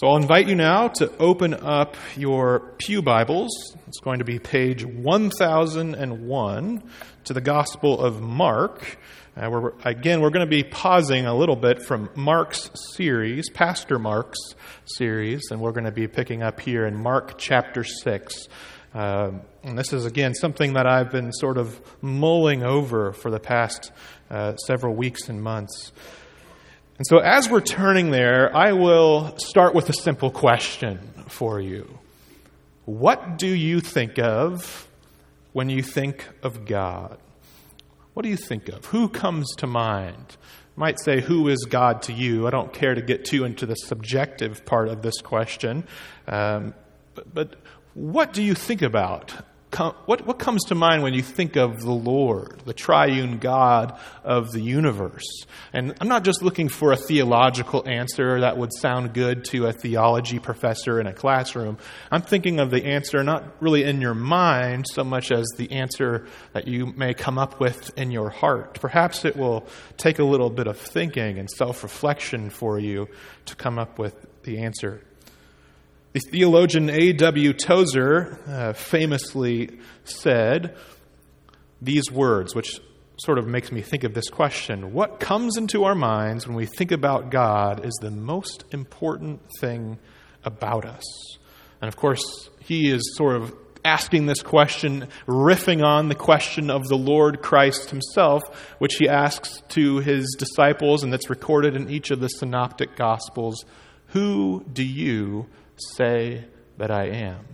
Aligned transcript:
So 0.00 0.08
I'll 0.08 0.16
invite 0.16 0.48
you 0.48 0.54
now 0.54 0.88
to 0.88 1.14
open 1.18 1.52
up 1.52 1.94
your 2.16 2.60
Pew 2.78 3.02
Bibles. 3.02 3.50
It's 3.86 4.00
going 4.00 4.20
to 4.20 4.24
be 4.24 4.38
page 4.38 4.82
1001 4.82 6.82
to 7.24 7.32
the 7.34 7.40
Gospel 7.42 8.02
of 8.02 8.22
Mark. 8.22 8.96
Uh, 9.36 9.50
we're, 9.50 9.72
again, 9.84 10.22
we're 10.22 10.30
going 10.30 10.46
to 10.46 10.50
be 10.50 10.64
pausing 10.64 11.26
a 11.26 11.36
little 11.36 11.54
bit 11.54 11.82
from 11.82 12.08
Mark's 12.14 12.70
series, 12.94 13.50
Pastor 13.50 13.98
Mark's 13.98 14.38
series, 14.86 15.42
and 15.50 15.60
we're 15.60 15.72
going 15.72 15.84
to 15.84 15.92
be 15.92 16.08
picking 16.08 16.42
up 16.42 16.60
here 16.60 16.86
in 16.86 16.96
Mark 16.96 17.36
chapter 17.36 17.84
6. 17.84 18.48
Uh, 18.94 19.32
and 19.62 19.78
this 19.78 19.92
is, 19.92 20.06
again, 20.06 20.32
something 20.32 20.72
that 20.72 20.86
I've 20.86 21.10
been 21.10 21.30
sort 21.30 21.58
of 21.58 21.78
mulling 22.00 22.62
over 22.62 23.12
for 23.12 23.30
the 23.30 23.38
past 23.38 23.92
uh, 24.30 24.56
several 24.56 24.94
weeks 24.94 25.28
and 25.28 25.42
months. 25.42 25.92
And 27.00 27.06
so, 27.06 27.16
as 27.16 27.48
we're 27.48 27.62
turning 27.62 28.10
there, 28.10 28.54
I 28.54 28.74
will 28.74 29.34
start 29.38 29.74
with 29.74 29.88
a 29.88 29.94
simple 29.94 30.30
question 30.30 30.98
for 31.28 31.58
you. 31.58 31.98
What 32.84 33.38
do 33.38 33.46
you 33.46 33.80
think 33.80 34.18
of 34.18 34.86
when 35.54 35.70
you 35.70 35.82
think 35.82 36.28
of 36.42 36.66
God? 36.66 37.16
What 38.12 38.24
do 38.24 38.28
you 38.28 38.36
think 38.36 38.68
of? 38.68 38.84
Who 38.84 39.08
comes 39.08 39.48
to 39.56 39.66
mind? 39.66 40.36
You 40.76 40.80
might 40.80 41.00
say, 41.00 41.22
Who 41.22 41.48
is 41.48 41.66
God 41.70 42.02
to 42.02 42.12
you? 42.12 42.46
I 42.46 42.50
don't 42.50 42.70
care 42.70 42.94
to 42.94 43.00
get 43.00 43.24
too 43.24 43.44
into 43.44 43.64
the 43.64 43.76
subjective 43.76 44.66
part 44.66 44.88
of 44.88 45.00
this 45.00 45.22
question. 45.22 45.84
Um, 46.28 46.74
but, 47.14 47.32
but 47.32 47.54
what 47.94 48.34
do 48.34 48.42
you 48.42 48.54
think 48.54 48.82
about 48.82 49.32
what, 49.78 50.26
what 50.26 50.38
comes 50.38 50.64
to 50.64 50.74
mind 50.74 51.02
when 51.02 51.14
you 51.14 51.22
think 51.22 51.56
of 51.56 51.80
the 51.80 51.92
Lord, 51.92 52.60
the 52.64 52.74
triune 52.74 53.38
God 53.38 53.98
of 54.24 54.50
the 54.50 54.60
universe? 54.60 55.44
And 55.72 55.94
I'm 56.00 56.08
not 56.08 56.24
just 56.24 56.42
looking 56.42 56.68
for 56.68 56.92
a 56.92 56.96
theological 56.96 57.88
answer 57.88 58.40
that 58.40 58.58
would 58.58 58.72
sound 58.72 59.14
good 59.14 59.44
to 59.46 59.66
a 59.66 59.72
theology 59.72 60.38
professor 60.38 61.00
in 61.00 61.06
a 61.06 61.12
classroom. 61.12 61.78
I'm 62.10 62.22
thinking 62.22 62.58
of 62.58 62.70
the 62.70 62.84
answer 62.84 63.22
not 63.22 63.44
really 63.60 63.84
in 63.84 64.00
your 64.00 64.14
mind 64.14 64.86
so 64.88 65.04
much 65.04 65.30
as 65.30 65.46
the 65.56 65.70
answer 65.70 66.26
that 66.52 66.66
you 66.66 66.86
may 66.86 67.14
come 67.14 67.38
up 67.38 67.60
with 67.60 67.96
in 67.96 68.10
your 68.10 68.30
heart. 68.30 68.80
Perhaps 68.80 69.24
it 69.24 69.36
will 69.36 69.66
take 69.96 70.18
a 70.18 70.24
little 70.24 70.50
bit 70.50 70.66
of 70.66 70.78
thinking 70.78 71.38
and 71.38 71.48
self 71.48 71.82
reflection 71.82 72.50
for 72.50 72.78
you 72.78 73.08
to 73.46 73.54
come 73.54 73.78
up 73.78 73.98
with 73.98 74.14
the 74.42 74.58
answer. 74.58 75.02
The 76.12 76.18
theologian 76.18 76.90
A.W. 76.90 77.52
Tozer 77.52 78.40
uh, 78.48 78.72
famously 78.72 79.78
said 80.02 80.74
these 81.80 82.10
words, 82.10 82.52
which 82.52 82.80
sort 83.20 83.38
of 83.38 83.46
makes 83.46 83.70
me 83.70 83.80
think 83.80 84.02
of 84.02 84.12
this 84.12 84.28
question 84.28 84.92
What 84.92 85.20
comes 85.20 85.56
into 85.56 85.84
our 85.84 85.94
minds 85.94 86.48
when 86.48 86.56
we 86.56 86.66
think 86.66 86.90
about 86.90 87.30
God 87.30 87.86
is 87.86 87.96
the 88.00 88.10
most 88.10 88.64
important 88.72 89.40
thing 89.60 90.00
about 90.42 90.84
us? 90.84 91.04
And 91.80 91.86
of 91.86 91.94
course, 91.94 92.50
he 92.58 92.90
is 92.90 93.14
sort 93.16 93.36
of 93.36 93.54
asking 93.84 94.26
this 94.26 94.42
question, 94.42 95.06
riffing 95.28 95.84
on 95.84 96.08
the 96.08 96.16
question 96.16 96.70
of 96.70 96.88
the 96.88 96.98
Lord 96.98 97.40
Christ 97.40 97.90
himself, 97.90 98.42
which 98.80 98.96
he 98.96 99.08
asks 99.08 99.62
to 99.70 99.98
his 99.98 100.34
disciples, 100.36 101.04
and 101.04 101.12
that's 101.12 101.30
recorded 101.30 101.76
in 101.76 101.88
each 101.88 102.10
of 102.10 102.18
the 102.18 102.28
synoptic 102.28 102.96
gospels 102.96 103.64
Who 104.08 104.64
do 104.72 104.84
you 104.84 105.46
say 105.94 106.44
that 106.78 106.90
I 106.90 107.06
am? 107.06 107.44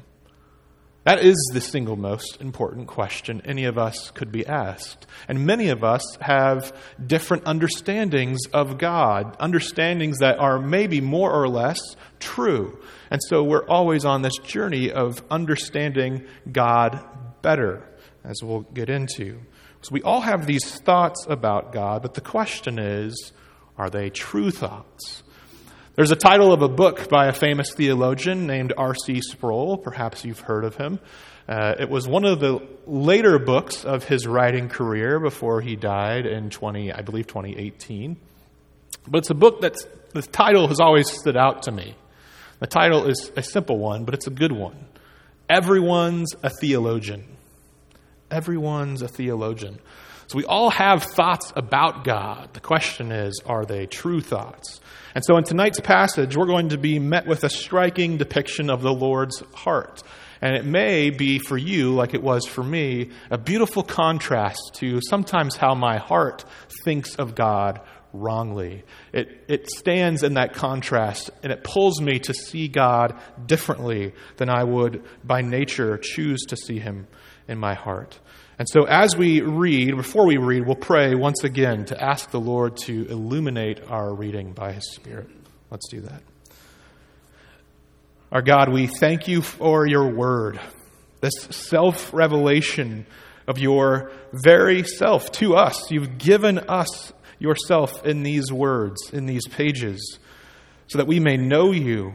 That 1.06 1.22
is 1.22 1.36
the 1.52 1.60
single 1.60 1.94
most 1.94 2.40
important 2.40 2.88
question 2.88 3.40
any 3.44 3.64
of 3.66 3.78
us 3.78 4.10
could 4.10 4.32
be 4.32 4.44
asked. 4.44 5.06
And 5.28 5.46
many 5.46 5.68
of 5.68 5.84
us 5.84 6.02
have 6.20 6.76
different 7.06 7.44
understandings 7.46 8.40
of 8.52 8.76
God, 8.76 9.36
understandings 9.38 10.18
that 10.18 10.40
are 10.40 10.58
maybe 10.58 11.00
more 11.00 11.32
or 11.32 11.48
less 11.48 11.78
true. 12.18 12.76
And 13.08 13.20
so 13.28 13.44
we're 13.44 13.68
always 13.68 14.04
on 14.04 14.22
this 14.22 14.36
journey 14.38 14.90
of 14.90 15.22
understanding 15.30 16.26
God 16.50 17.00
better, 17.40 17.88
as 18.24 18.42
we'll 18.42 18.62
get 18.62 18.90
into. 18.90 19.38
So 19.82 19.90
we 19.92 20.02
all 20.02 20.22
have 20.22 20.46
these 20.46 20.80
thoughts 20.80 21.24
about 21.28 21.72
God, 21.72 22.02
but 22.02 22.14
the 22.14 22.20
question 22.20 22.80
is 22.80 23.32
are 23.78 23.90
they 23.90 24.10
true 24.10 24.50
thoughts? 24.50 25.22
There's 25.96 26.10
a 26.10 26.16
title 26.16 26.52
of 26.52 26.60
a 26.60 26.68
book 26.68 27.08
by 27.08 27.28
a 27.28 27.32
famous 27.32 27.72
theologian 27.72 28.46
named 28.46 28.74
R.C. 28.76 29.22
Sproul. 29.22 29.78
Perhaps 29.78 30.26
you've 30.26 30.40
heard 30.40 30.64
of 30.64 30.76
him. 30.76 31.00
Uh, 31.48 31.74
it 31.80 31.88
was 31.88 32.06
one 32.06 32.26
of 32.26 32.38
the 32.38 32.60
later 32.86 33.38
books 33.38 33.82
of 33.82 34.04
his 34.04 34.26
writing 34.26 34.68
career 34.68 35.18
before 35.18 35.62
he 35.62 35.74
died 35.74 36.26
in 36.26 36.50
20, 36.50 36.92
I 36.92 37.00
believe, 37.00 37.28
2018. 37.28 38.18
But 39.08 39.18
it's 39.20 39.30
a 39.30 39.34
book 39.34 39.62
that's 39.62 39.86
the 40.12 40.20
title 40.20 40.68
has 40.68 40.80
always 40.80 41.10
stood 41.10 41.34
out 41.34 41.62
to 41.62 41.72
me. 41.72 41.94
The 42.58 42.66
title 42.66 43.06
is 43.06 43.32
a 43.34 43.42
simple 43.42 43.78
one, 43.78 44.04
but 44.04 44.12
it's 44.12 44.26
a 44.26 44.30
good 44.30 44.52
one. 44.52 44.76
Everyone's 45.48 46.34
a 46.42 46.50
theologian. 46.50 47.24
Everyone's 48.30 49.00
a 49.00 49.08
theologian. 49.08 49.78
So 50.26 50.36
we 50.36 50.44
all 50.44 50.68
have 50.68 51.04
thoughts 51.04 51.54
about 51.56 52.04
God. 52.04 52.52
The 52.52 52.60
question 52.60 53.12
is, 53.12 53.40
are 53.46 53.64
they 53.64 53.86
true 53.86 54.20
thoughts? 54.20 54.80
And 55.16 55.24
so 55.24 55.38
in 55.38 55.44
tonight's 55.44 55.80
passage, 55.80 56.36
we're 56.36 56.44
going 56.44 56.68
to 56.68 56.76
be 56.76 56.98
met 56.98 57.26
with 57.26 57.42
a 57.42 57.48
striking 57.48 58.18
depiction 58.18 58.68
of 58.68 58.82
the 58.82 58.92
Lord's 58.92 59.42
heart. 59.54 60.02
And 60.42 60.54
it 60.54 60.66
may 60.66 61.08
be 61.08 61.38
for 61.38 61.56
you, 61.56 61.94
like 61.94 62.12
it 62.12 62.22
was 62.22 62.44
for 62.44 62.62
me, 62.62 63.12
a 63.30 63.38
beautiful 63.38 63.82
contrast 63.82 64.74
to 64.74 65.00
sometimes 65.00 65.56
how 65.56 65.74
my 65.74 65.96
heart 65.96 66.44
thinks 66.84 67.14
of 67.14 67.34
God 67.34 67.80
wrongly. 68.12 68.84
It, 69.14 69.42
it 69.48 69.70
stands 69.70 70.22
in 70.22 70.34
that 70.34 70.52
contrast 70.52 71.30
and 71.42 71.50
it 71.50 71.64
pulls 71.64 71.98
me 71.98 72.18
to 72.18 72.34
see 72.34 72.68
God 72.68 73.18
differently 73.46 74.12
than 74.36 74.50
I 74.50 74.64
would 74.64 75.02
by 75.24 75.40
nature 75.40 75.96
choose 75.96 76.42
to 76.48 76.58
see 76.58 76.78
Him 76.78 77.06
in 77.48 77.56
my 77.56 77.72
heart. 77.72 78.20
And 78.58 78.66
so, 78.66 78.84
as 78.84 79.14
we 79.14 79.42
read, 79.42 79.96
before 79.96 80.24
we 80.24 80.38
read, 80.38 80.66
we'll 80.66 80.76
pray 80.76 81.14
once 81.14 81.44
again 81.44 81.84
to 81.86 82.02
ask 82.02 82.30
the 82.30 82.40
Lord 82.40 82.78
to 82.84 83.06
illuminate 83.06 83.82
our 83.90 84.14
reading 84.14 84.52
by 84.52 84.72
His 84.72 84.94
Spirit. 84.94 85.28
Let's 85.70 85.88
do 85.90 86.00
that. 86.00 86.22
Our 88.32 88.40
God, 88.40 88.72
we 88.72 88.86
thank 88.86 89.28
you 89.28 89.42
for 89.42 89.86
your 89.86 90.08
word, 90.08 90.58
this 91.20 91.34
self 91.50 92.14
revelation 92.14 93.04
of 93.46 93.58
your 93.58 94.10
very 94.32 94.84
self 94.84 95.30
to 95.32 95.54
us. 95.54 95.90
You've 95.90 96.16
given 96.16 96.58
us 96.58 97.12
yourself 97.38 98.06
in 98.06 98.22
these 98.22 98.50
words, 98.50 99.10
in 99.12 99.26
these 99.26 99.46
pages, 99.46 100.18
so 100.86 100.96
that 100.96 101.06
we 101.06 101.20
may 101.20 101.36
know 101.36 101.72
you, 101.72 102.14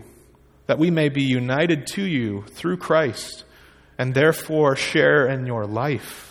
that 0.66 0.80
we 0.80 0.90
may 0.90 1.10
be 1.10 1.24
united 1.24 1.86
to 1.86 2.04
you 2.04 2.46
through 2.48 2.78
Christ, 2.78 3.44
and 4.00 4.16
therefore 4.16 4.76
share 4.76 5.28
in 5.28 5.46
your 5.46 5.68
life 5.68 6.31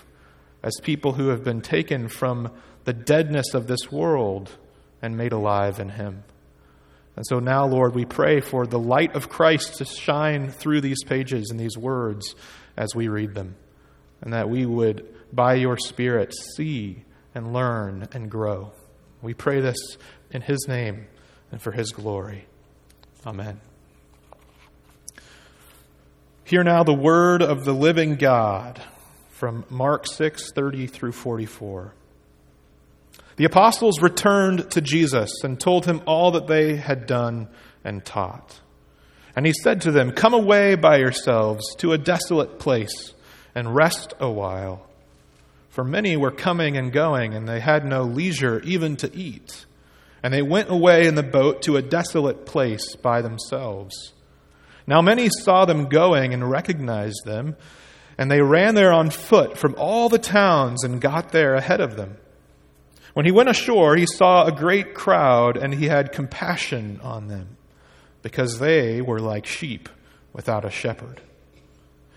as 0.63 0.75
people 0.83 1.13
who 1.13 1.29
have 1.29 1.45
been 1.45 1.61
taken 1.61 2.09
from 2.09 2.51
the 2.85 2.93
deadness 2.93 3.55
of 3.55 3.67
this 3.67 3.91
world 3.91 4.51
and 5.03 5.17
made 5.17 5.33
alive 5.33 5.81
in 5.81 5.91
Him. 5.91 6.25
And 7.17 7.27
so 7.27 7.39
now, 7.39 7.67
Lord, 7.67 7.95
we 7.95 8.05
pray 8.05 8.41
for 8.41 8.67
the 8.67 8.79
light 8.79 9.15
of 9.15 9.29
Christ 9.29 9.77
to 9.77 9.85
shine 9.85 10.51
through 10.51 10.81
these 10.81 11.03
pages 11.05 11.51
and 11.51 11.59
these 11.59 11.77
words 11.77 12.35
as 12.77 12.95
we 12.95 13.09
read 13.09 13.35
them, 13.35 13.57
and 14.21 14.33
that 14.33 14.49
we 14.49 14.65
would, 14.65 15.07
by 15.33 15.55
your 15.55 15.77
Spirit, 15.77 16.33
see 16.57 17.05
and 17.35 17.53
learn 17.53 18.09
and 18.13 18.31
grow. 18.31 18.73
We 19.23 19.35
pray 19.35 19.61
this 19.61 19.99
in 20.31 20.43
His 20.43 20.67
name 20.69 21.09
and 21.53 21.61
for 21.61 21.73
His 21.73 21.93
glory. 21.93 22.47
Amen. 23.27 23.61
Hear 26.45 26.65
now 26.65 26.83
the 26.83 26.95
word 26.95 27.43
of 27.43 27.65
the 27.65 27.75
living 27.75 28.17
God 28.17 28.81
from 29.41 29.65
Mark 29.71 30.07
6 30.07 30.53
30 30.53 30.87
through 30.87 31.13
44. 31.13 31.95
The 33.37 33.47
apostles 33.47 34.03
returned 34.03 34.71
to 34.73 34.83
Jesus 34.83 35.43
and 35.43 35.59
told 35.59 35.87
him 35.87 36.03
all 36.05 36.33
that 36.33 36.47
they 36.47 36.77
had 36.77 37.07
done 37.07 37.49
and 37.83 38.05
taught. 38.05 38.61
And 39.35 39.47
he 39.47 39.55
said 39.55 39.81
to 39.83 39.93
them, 39.93 40.13
Come 40.13 40.35
away 40.35 40.75
by 40.75 40.99
yourselves 40.99 41.65
to 41.77 41.95
a 41.95 41.99
desolate 41.99 42.59
place 42.59 43.15
and 43.55 43.75
rest 43.75 44.13
a 44.21 44.31
while. 44.31 44.87
For 45.71 45.85
many 45.85 46.19
were 46.19 46.31
coming 46.31 46.77
and 46.77 46.93
going, 46.93 47.33
and 47.33 47.49
they 47.49 47.61
had 47.61 47.87
no 47.87 48.03
leisure 48.03 48.61
even 48.61 48.97
to 48.97 49.17
eat. 49.17 49.65
And 50.23 50.35
they 50.35 50.43
went 50.43 50.69
away 50.69 51.07
in 51.07 51.15
the 51.15 51.23
boat 51.23 51.63
to 51.63 51.79
a 51.79 51.83
desolate 51.83 52.45
place 52.45 52.95
by 52.97 53.23
themselves. 53.23 54.13
Now 54.87 55.01
many 55.01 55.31
saw 55.31 55.65
them 55.65 55.89
going 55.89 56.35
and 56.35 56.51
recognized 56.51 57.25
them 57.25 57.57
and 58.21 58.31
they 58.31 58.43
ran 58.43 58.75
there 58.75 58.93
on 58.93 59.09
foot 59.09 59.57
from 59.57 59.75
all 59.79 60.11
the 60.11 60.19
towns 60.19 60.85
and 60.85 61.01
got 61.01 61.33
there 61.33 61.55
ahead 61.55 61.81
of 61.81 61.97
them. 61.97 62.19
When 63.15 63.25
he 63.25 63.33
went 63.33 63.49
ashore, 63.49 63.97
he 63.97 64.05
saw 64.05 64.45
a 64.45 64.53
great 64.53 64.95
crowd, 64.95 65.57
and 65.57 65.73
he 65.73 65.87
had 65.87 66.13
compassion 66.13 67.01
on 67.03 67.29
them, 67.29 67.57
because 68.21 68.59
they 68.59 69.01
were 69.01 69.21
like 69.21 69.47
sheep 69.47 69.89
without 70.35 70.67
a 70.67 70.71
shepherd. 70.71 71.23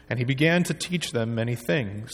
And 0.10 0.20
he 0.20 0.26
began 0.26 0.64
to 0.64 0.74
teach 0.74 1.12
them 1.12 1.36
many 1.36 1.56
things. 1.56 2.12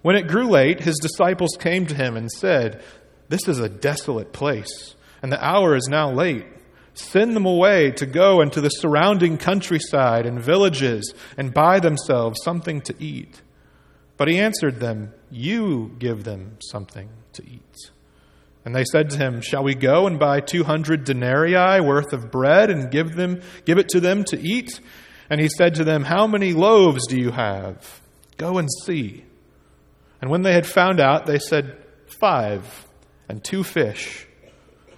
When 0.00 0.16
it 0.16 0.26
grew 0.26 0.48
late, 0.48 0.80
his 0.80 0.96
disciples 0.96 1.58
came 1.60 1.84
to 1.86 1.94
him 1.94 2.16
and 2.16 2.32
said, 2.32 2.82
This 3.28 3.46
is 3.48 3.60
a 3.60 3.68
desolate 3.68 4.32
place, 4.32 4.94
and 5.20 5.30
the 5.30 5.44
hour 5.44 5.76
is 5.76 5.88
now 5.90 6.10
late. 6.10 6.46
Send 6.96 7.36
them 7.36 7.44
away 7.44 7.90
to 7.92 8.06
go 8.06 8.40
into 8.40 8.62
the 8.62 8.70
surrounding 8.70 9.36
countryside 9.36 10.24
and 10.24 10.40
villages 10.40 11.12
and 11.36 11.52
buy 11.52 11.78
themselves 11.78 12.40
something 12.42 12.80
to 12.80 12.94
eat. 12.98 13.42
But 14.16 14.28
he 14.28 14.38
answered 14.38 14.80
them, 14.80 15.12
You 15.30 15.94
give 15.98 16.24
them 16.24 16.56
something 16.70 17.10
to 17.34 17.44
eat. 17.44 17.90
And 18.64 18.74
they 18.74 18.84
said 18.90 19.10
to 19.10 19.18
him, 19.18 19.42
Shall 19.42 19.62
we 19.62 19.74
go 19.74 20.06
and 20.06 20.18
buy 20.18 20.40
two 20.40 20.64
hundred 20.64 21.04
denarii 21.04 21.80
worth 21.82 22.14
of 22.14 22.30
bread 22.30 22.70
and 22.70 22.90
give 22.90 23.14
them 23.14 23.42
give 23.66 23.76
it 23.76 23.90
to 23.90 24.00
them 24.00 24.24
to 24.24 24.40
eat? 24.40 24.80
And 25.28 25.38
he 25.38 25.50
said 25.50 25.74
to 25.74 25.84
them, 25.84 26.02
How 26.02 26.26
many 26.26 26.54
loaves 26.54 27.06
do 27.06 27.20
you 27.20 27.30
have? 27.30 28.00
Go 28.38 28.56
and 28.56 28.68
see. 28.84 29.24
And 30.22 30.30
when 30.30 30.42
they 30.42 30.54
had 30.54 30.66
found 30.66 30.98
out, 30.98 31.26
they 31.26 31.38
said, 31.38 31.76
Five, 32.06 32.88
and 33.28 33.44
two 33.44 33.62
fish. 33.62 34.25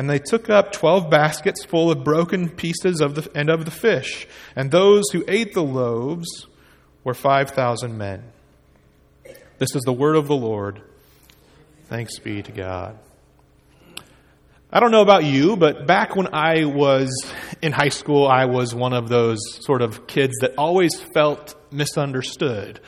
And 0.00 0.08
they 0.08 0.18
took 0.18 0.48
up 0.48 0.72
twelve 0.72 1.10
baskets 1.10 1.62
full 1.62 1.90
of 1.90 2.02
broken 2.02 2.48
pieces 2.48 3.02
of 3.02 3.16
the, 3.16 3.30
and 3.34 3.50
of 3.50 3.66
the 3.66 3.70
fish. 3.70 4.26
And 4.56 4.70
those 4.70 5.04
who 5.12 5.22
ate 5.28 5.52
the 5.52 5.62
loaves 5.62 6.46
were 7.04 7.12
5,000 7.12 7.98
men. 7.98 8.22
This 9.58 9.74
is 9.74 9.82
the 9.82 9.92
word 9.92 10.16
of 10.16 10.26
the 10.26 10.34
Lord. 10.34 10.80
Thanks 11.88 12.18
be 12.18 12.42
to 12.42 12.50
God. 12.50 12.98
I 14.72 14.80
don't 14.80 14.90
know 14.90 15.02
about 15.02 15.24
you, 15.24 15.54
but 15.54 15.86
back 15.86 16.16
when 16.16 16.32
I 16.32 16.64
was 16.64 17.10
in 17.60 17.72
high 17.72 17.90
school, 17.90 18.26
I 18.26 18.46
was 18.46 18.74
one 18.74 18.94
of 18.94 19.10
those 19.10 19.38
sort 19.66 19.82
of 19.82 20.06
kids 20.06 20.32
that 20.40 20.54
always 20.56 20.98
felt 21.12 21.54
misunderstood. 21.70 22.80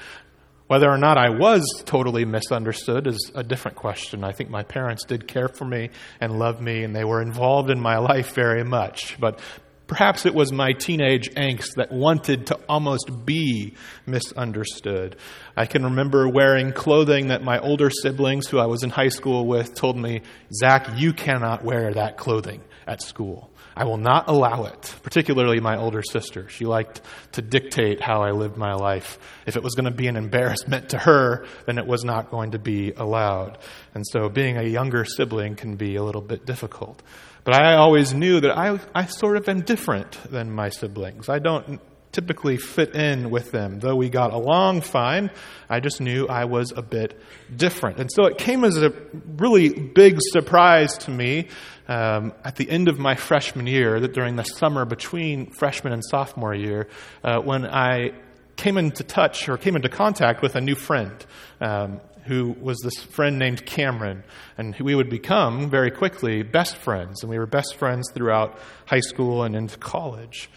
Whether 0.72 0.90
or 0.90 0.96
not 0.96 1.18
I 1.18 1.28
was 1.28 1.82
totally 1.84 2.24
misunderstood 2.24 3.06
is 3.06 3.30
a 3.34 3.44
different 3.44 3.76
question. 3.76 4.24
I 4.24 4.32
think 4.32 4.48
my 4.48 4.62
parents 4.62 5.04
did 5.04 5.28
care 5.28 5.48
for 5.48 5.66
me 5.66 5.90
and 6.18 6.38
love 6.38 6.62
me, 6.62 6.82
and 6.82 6.96
they 6.96 7.04
were 7.04 7.20
involved 7.20 7.68
in 7.68 7.78
my 7.78 7.98
life 7.98 8.34
very 8.34 8.64
much. 8.64 9.20
But 9.20 9.38
perhaps 9.86 10.24
it 10.24 10.34
was 10.34 10.50
my 10.50 10.72
teenage 10.72 11.28
angst 11.34 11.74
that 11.76 11.92
wanted 11.92 12.46
to 12.46 12.58
almost 12.70 13.10
be 13.26 13.74
misunderstood. 14.06 15.16
I 15.58 15.66
can 15.66 15.84
remember 15.84 16.26
wearing 16.26 16.72
clothing 16.72 17.28
that 17.28 17.42
my 17.42 17.58
older 17.58 17.90
siblings, 17.90 18.46
who 18.46 18.58
I 18.58 18.64
was 18.64 18.82
in 18.82 18.88
high 18.88 19.10
school 19.10 19.46
with, 19.46 19.74
told 19.74 19.98
me, 19.98 20.22
Zac, 20.58 20.88
you 20.96 21.12
cannot 21.12 21.62
wear 21.62 21.92
that 21.92 22.16
clothing 22.16 22.62
at 22.86 23.02
school. 23.02 23.51
I 23.76 23.84
will 23.84 23.96
not 23.96 24.28
allow 24.28 24.64
it, 24.64 24.94
particularly 25.02 25.60
my 25.60 25.76
older 25.76 26.02
sister. 26.02 26.48
She 26.48 26.66
liked 26.66 27.00
to 27.32 27.42
dictate 27.42 28.00
how 28.00 28.22
I 28.22 28.32
lived 28.32 28.56
my 28.56 28.74
life. 28.74 29.18
If 29.46 29.56
it 29.56 29.62
was 29.62 29.74
going 29.74 29.86
to 29.86 29.90
be 29.90 30.08
an 30.08 30.16
embarrassment 30.16 30.90
to 30.90 30.98
her, 30.98 31.46
then 31.66 31.78
it 31.78 31.86
was 31.86 32.04
not 32.04 32.30
going 32.30 32.52
to 32.52 32.58
be 32.58 32.92
allowed. 32.92 33.58
And 33.94 34.06
so 34.06 34.28
being 34.28 34.56
a 34.56 34.62
younger 34.62 35.04
sibling 35.04 35.56
can 35.56 35.76
be 35.76 35.96
a 35.96 36.02
little 36.02 36.20
bit 36.20 36.44
difficult. 36.44 37.02
But 37.44 37.54
I 37.54 37.74
always 37.74 38.14
knew 38.14 38.40
that 38.40 38.56
I, 38.56 38.78
I 38.94 39.06
sort 39.06 39.36
of 39.36 39.48
am 39.48 39.62
different 39.62 40.12
than 40.30 40.52
my 40.52 40.68
siblings. 40.68 41.28
I 41.28 41.38
don't 41.38 41.80
typically 42.12 42.58
fit 42.58 42.94
in 42.94 43.30
with 43.30 43.50
them. 43.50 43.80
Though 43.80 43.96
we 43.96 44.10
got 44.10 44.32
along 44.32 44.82
fine, 44.82 45.30
I 45.68 45.80
just 45.80 46.00
knew 46.00 46.26
I 46.26 46.44
was 46.44 46.72
a 46.72 46.82
bit 46.82 47.18
different. 47.54 47.98
And 47.98 48.10
so 48.12 48.26
it 48.26 48.38
came 48.38 48.64
as 48.64 48.76
a 48.76 48.92
really 49.36 49.70
big 49.70 50.18
surprise 50.20 50.96
to 50.98 51.10
me 51.10 51.48
um, 51.88 52.32
at 52.44 52.56
the 52.56 52.70
end 52.70 52.88
of 52.88 52.98
my 52.98 53.14
freshman 53.14 53.66
year, 53.66 53.98
that 53.98 54.12
during 54.12 54.36
the 54.36 54.44
summer 54.44 54.84
between 54.84 55.50
freshman 55.50 55.92
and 55.92 56.04
sophomore 56.04 56.54
year, 56.54 56.88
uh, 57.24 57.40
when 57.40 57.66
I 57.66 58.12
came 58.56 58.76
into 58.76 59.02
touch 59.02 59.48
or 59.48 59.56
came 59.56 59.74
into 59.74 59.88
contact 59.88 60.42
with 60.42 60.54
a 60.54 60.60
new 60.60 60.74
friend. 60.74 61.12
Um, 61.60 62.00
who 62.24 62.54
was 62.60 62.78
this 62.84 63.02
friend 63.02 63.38
named 63.38 63.66
Cameron, 63.66 64.22
and 64.56 64.78
we 64.78 64.94
would 64.94 65.10
become 65.10 65.68
very 65.70 65.90
quickly 65.90 66.42
best 66.42 66.76
friends, 66.76 67.22
and 67.22 67.30
we 67.30 67.38
were 67.38 67.46
best 67.46 67.74
friends 67.74 68.10
throughout 68.14 68.58
high 68.86 69.00
school 69.00 69.42
and 69.42 69.56
into 69.56 69.76
college. 69.76 70.48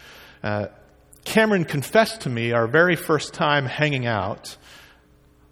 Uh, 0.42 0.66
Cameron 1.26 1.64
confessed 1.64 2.22
to 2.22 2.30
me 2.30 2.52
our 2.52 2.68
very 2.68 2.94
first 2.94 3.34
time 3.34 3.66
hanging 3.66 4.06
out 4.06 4.56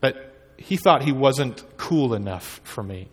that 0.00 0.16
he 0.56 0.76
thought 0.76 1.02
he 1.02 1.12
wasn't 1.12 1.64
cool 1.76 2.14
enough 2.14 2.60
for 2.62 2.82
me. 2.82 3.08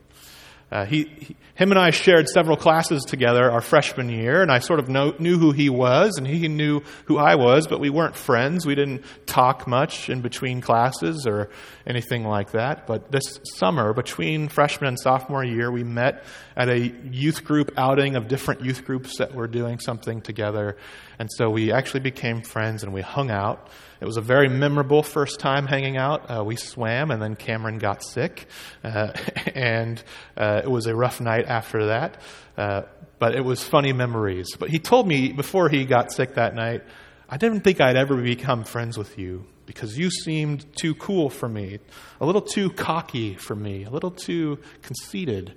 Uh, 0.72 0.86
he, 0.86 1.06
he, 1.06 1.36
him 1.62 1.72
and 1.72 1.80
I 1.80 1.92
shared 1.92 2.28
several 2.28 2.58
classes 2.58 3.04
together 3.04 3.52
our 3.52 3.62
freshman 3.62 4.10
year, 4.10 4.42
and 4.42 4.52
I 4.52 4.58
sort 4.58 4.80
of 4.80 4.90
know, 4.90 5.14
knew 5.20 5.38
who 5.38 5.52
he 5.52 5.70
was, 5.70 6.18
and 6.18 6.26
he 6.26 6.48
knew 6.48 6.82
who 7.06 7.20
I 7.20 7.36
was, 7.36 7.68
but 7.68 7.80
we 7.80 7.92
weren't 7.92 8.16
friends. 8.16 8.66
We 8.66 8.74
didn't 8.74 9.04
talk 9.28 9.68
much 9.68 10.10
in 10.10 10.22
between 10.22 10.62
classes 10.62 11.28
or 11.28 11.52
anything 11.86 12.24
like 12.24 12.54
that. 12.54 12.88
But 12.88 13.12
this 13.12 13.40
summer, 13.44 13.94
between 13.94 14.48
freshman 14.48 14.88
and 14.88 15.00
sophomore 15.00 15.44
year, 15.44 15.72
we 15.72 15.84
met 15.84 16.24
at 16.58 16.68
a 16.68 16.80
youth 16.80 17.44
group 17.44 17.72
outing 17.78 18.16
of 18.16 18.28
different 18.28 18.62
youth 18.62 18.84
groups 18.84 19.20
that 19.20 19.36
were 19.36 19.48
doing 19.48 19.80
something 19.80 20.22
together. 20.22 20.78
And 21.20 21.30
so 21.32 21.52
we 21.52 21.72
actually 21.72 22.00
became 22.00 22.42
friends 22.42 22.82
and 22.82 22.92
we 22.92 23.02
hung 23.02 23.30
out. 23.30 23.70
It 24.02 24.08
was 24.08 24.18
a 24.18 24.22
very 24.22 24.50
memorable 24.50 25.04
first 25.04 25.40
time 25.40 25.68
hanging 25.68 25.96
out. 25.96 26.26
Uh, 26.28 26.44
we 26.44 26.56
swam, 26.56 27.12
and 27.12 27.22
then 27.22 27.36
Cameron 27.36 27.78
got 27.78 28.04
sick, 28.04 28.48
uh, 28.84 29.14
and 29.54 30.04
uh, 30.36 30.62
it 30.64 30.72
was 30.72 30.88
a 30.88 30.96
rough 30.96 31.22
night 31.22 31.46
after 31.52 31.88
that. 31.88 32.22
Uh, 32.58 32.84
but 33.20 33.36
it 33.36 33.46
was 33.46 33.64
funny 33.64 33.94
memories. 33.94 34.56
But 34.58 34.70
he 34.70 34.80
told 34.80 35.08
me 35.08 35.32
before 35.32 35.70
he 35.70 35.86
got 35.86 36.12
sick 36.12 36.36
that 36.36 36.56
night, 36.56 36.84
I 37.30 37.38
didn't 37.38 37.62
think 37.62 37.80
I'd 37.80 37.96
ever 37.96 38.18
become 38.18 38.64
friends 38.64 38.98
with 38.98 39.18
you 39.18 39.46
because 39.66 39.98
you 39.98 40.10
seemed 40.10 40.66
too 40.76 40.96
cool 40.96 41.30
for 41.30 41.48
me, 41.48 41.80
a 42.20 42.26
little 42.26 42.42
too 42.42 42.72
cocky 42.72 43.36
for 43.36 43.56
me, 43.56 43.84
a 43.84 43.90
little 43.90 44.12
too 44.12 44.58
conceited 44.82 45.56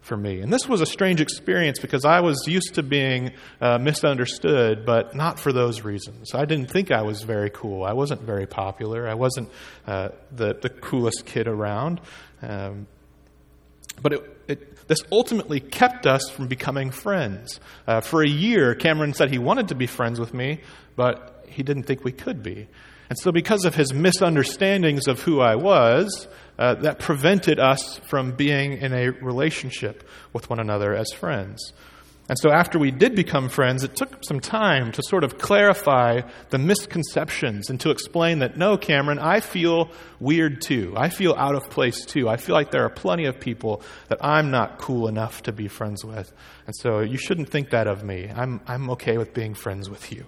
for 0.00 0.16
me. 0.16 0.40
And 0.40 0.52
this 0.52 0.68
was 0.68 0.80
a 0.80 0.86
strange 0.86 1.20
experience 1.20 1.78
because 1.78 2.04
I 2.04 2.20
was 2.20 2.42
used 2.48 2.74
to 2.74 2.82
being 2.82 3.32
uh, 3.60 3.78
misunderstood, 3.78 4.84
but 4.84 5.14
not 5.14 5.38
for 5.38 5.52
those 5.52 5.82
reasons. 5.82 6.34
I 6.34 6.44
didn't 6.44 6.70
think 6.70 6.90
I 6.90 7.02
was 7.02 7.22
very 7.22 7.50
cool. 7.50 7.84
I 7.84 7.92
wasn't 7.92 8.22
very 8.22 8.46
popular. 8.46 9.08
I 9.08 9.14
wasn't 9.14 9.48
uh, 9.86 10.08
the, 10.32 10.54
the 10.54 10.70
coolest 10.70 11.24
kid 11.26 11.46
around. 11.46 12.00
Um, 12.40 12.88
but 14.00 14.14
it, 14.14 14.31
this 14.92 15.02
ultimately 15.10 15.58
kept 15.58 16.06
us 16.06 16.28
from 16.28 16.48
becoming 16.48 16.90
friends. 16.90 17.60
Uh, 17.86 18.02
for 18.02 18.22
a 18.22 18.28
year, 18.28 18.74
Cameron 18.74 19.14
said 19.14 19.30
he 19.30 19.38
wanted 19.38 19.68
to 19.68 19.74
be 19.74 19.86
friends 19.86 20.20
with 20.20 20.34
me, 20.34 20.60
but 20.96 21.46
he 21.48 21.62
didn't 21.62 21.84
think 21.84 22.04
we 22.04 22.12
could 22.12 22.42
be. 22.42 22.68
And 23.08 23.18
so, 23.18 23.32
because 23.32 23.64
of 23.64 23.74
his 23.74 23.94
misunderstandings 23.94 25.08
of 25.08 25.22
who 25.22 25.40
I 25.40 25.54
was, 25.54 26.28
uh, 26.58 26.74
that 26.74 26.98
prevented 26.98 27.58
us 27.58 27.96
from 28.06 28.32
being 28.32 28.74
in 28.74 28.92
a 28.92 29.08
relationship 29.08 30.06
with 30.34 30.50
one 30.50 30.60
another 30.60 30.94
as 30.94 31.10
friends. 31.12 31.72
And 32.28 32.38
so, 32.38 32.52
after 32.52 32.78
we 32.78 32.92
did 32.92 33.16
become 33.16 33.48
friends, 33.48 33.82
it 33.82 33.96
took 33.96 34.24
some 34.24 34.38
time 34.38 34.92
to 34.92 35.02
sort 35.02 35.24
of 35.24 35.38
clarify 35.38 36.22
the 36.50 36.58
misconceptions 36.58 37.68
and 37.68 37.80
to 37.80 37.90
explain 37.90 38.38
that 38.38 38.56
no, 38.56 38.76
Cameron, 38.76 39.18
I 39.18 39.40
feel 39.40 39.90
weird 40.20 40.60
too. 40.62 40.94
I 40.96 41.08
feel 41.08 41.34
out 41.34 41.56
of 41.56 41.68
place 41.68 42.04
too. 42.06 42.28
I 42.28 42.36
feel 42.36 42.54
like 42.54 42.70
there 42.70 42.84
are 42.84 42.90
plenty 42.90 43.24
of 43.24 43.40
people 43.40 43.82
that 44.08 44.24
I'm 44.24 44.52
not 44.52 44.78
cool 44.78 45.08
enough 45.08 45.42
to 45.44 45.52
be 45.52 45.66
friends 45.66 46.04
with. 46.04 46.32
And 46.66 46.76
so, 46.76 47.00
you 47.00 47.18
shouldn't 47.18 47.48
think 47.48 47.70
that 47.70 47.88
of 47.88 48.04
me. 48.04 48.30
I'm, 48.34 48.60
I'm 48.68 48.90
okay 48.90 49.18
with 49.18 49.34
being 49.34 49.54
friends 49.54 49.90
with 49.90 50.12
you. 50.12 50.26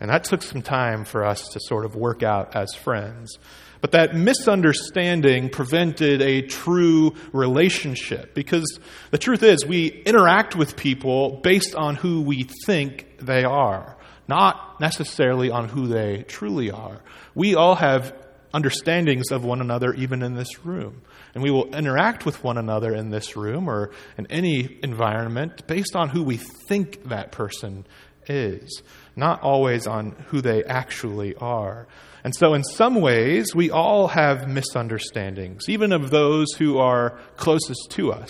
And 0.00 0.10
that 0.10 0.24
took 0.24 0.42
some 0.42 0.62
time 0.62 1.04
for 1.04 1.24
us 1.24 1.46
to 1.48 1.60
sort 1.60 1.84
of 1.84 1.94
work 1.94 2.22
out 2.22 2.56
as 2.56 2.74
friends. 2.74 3.38
But 3.80 3.92
that 3.92 4.14
misunderstanding 4.14 5.48
prevented 5.48 6.20
a 6.20 6.42
true 6.42 7.14
relationship 7.32 8.34
because 8.34 8.78
the 9.10 9.18
truth 9.18 9.42
is 9.42 9.64
we 9.64 9.88
interact 10.04 10.54
with 10.54 10.76
people 10.76 11.40
based 11.42 11.74
on 11.74 11.96
who 11.96 12.20
we 12.20 12.46
think 12.66 13.06
they 13.18 13.44
are, 13.44 13.96
not 14.28 14.80
necessarily 14.80 15.50
on 15.50 15.68
who 15.68 15.86
they 15.86 16.24
truly 16.28 16.70
are. 16.70 17.00
We 17.34 17.54
all 17.54 17.76
have 17.76 18.14
understandings 18.52 19.30
of 19.30 19.44
one 19.44 19.60
another 19.60 19.94
even 19.94 20.22
in 20.22 20.34
this 20.34 20.64
room. 20.64 21.02
And 21.34 21.42
we 21.42 21.50
will 21.50 21.74
interact 21.74 22.26
with 22.26 22.42
one 22.42 22.58
another 22.58 22.92
in 22.94 23.10
this 23.10 23.36
room 23.36 23.68
or 23.68 23.92
in 24.18 24.26
any 24.26 24.78
environment 24.82 25.66
based 25.66 25.94
on 25.94 26.08
who 26.08 26.24
we 26.24 26.36
think 26.36 27.08
that 27.08 27.30
person 27.30 27.86
is, 28.26 28.82
not 29.16 29.42
always 29.42 29.86
on 29.86 30.12
who 30.28 30.40
they 30.40 30.64
actually 30.64 31.34
are. 31.36 31.86
And 32.22 32.34
so, 32.34 32.52
in 32.52 32.64
some 32.64 32.96
ways, 32.96 33.54
we 33.54 33.70
all 33.70 34.08
have 34.08 34.46
misunderstandings, 34.46 35.68
even 35.68 35.92
of 35.92 36.10
those 36.10 36.52
who 36.58 36.78
are 36.78 37.18
closest 37.36 37.90
to 37.92 38.12
us. 38.12 38.28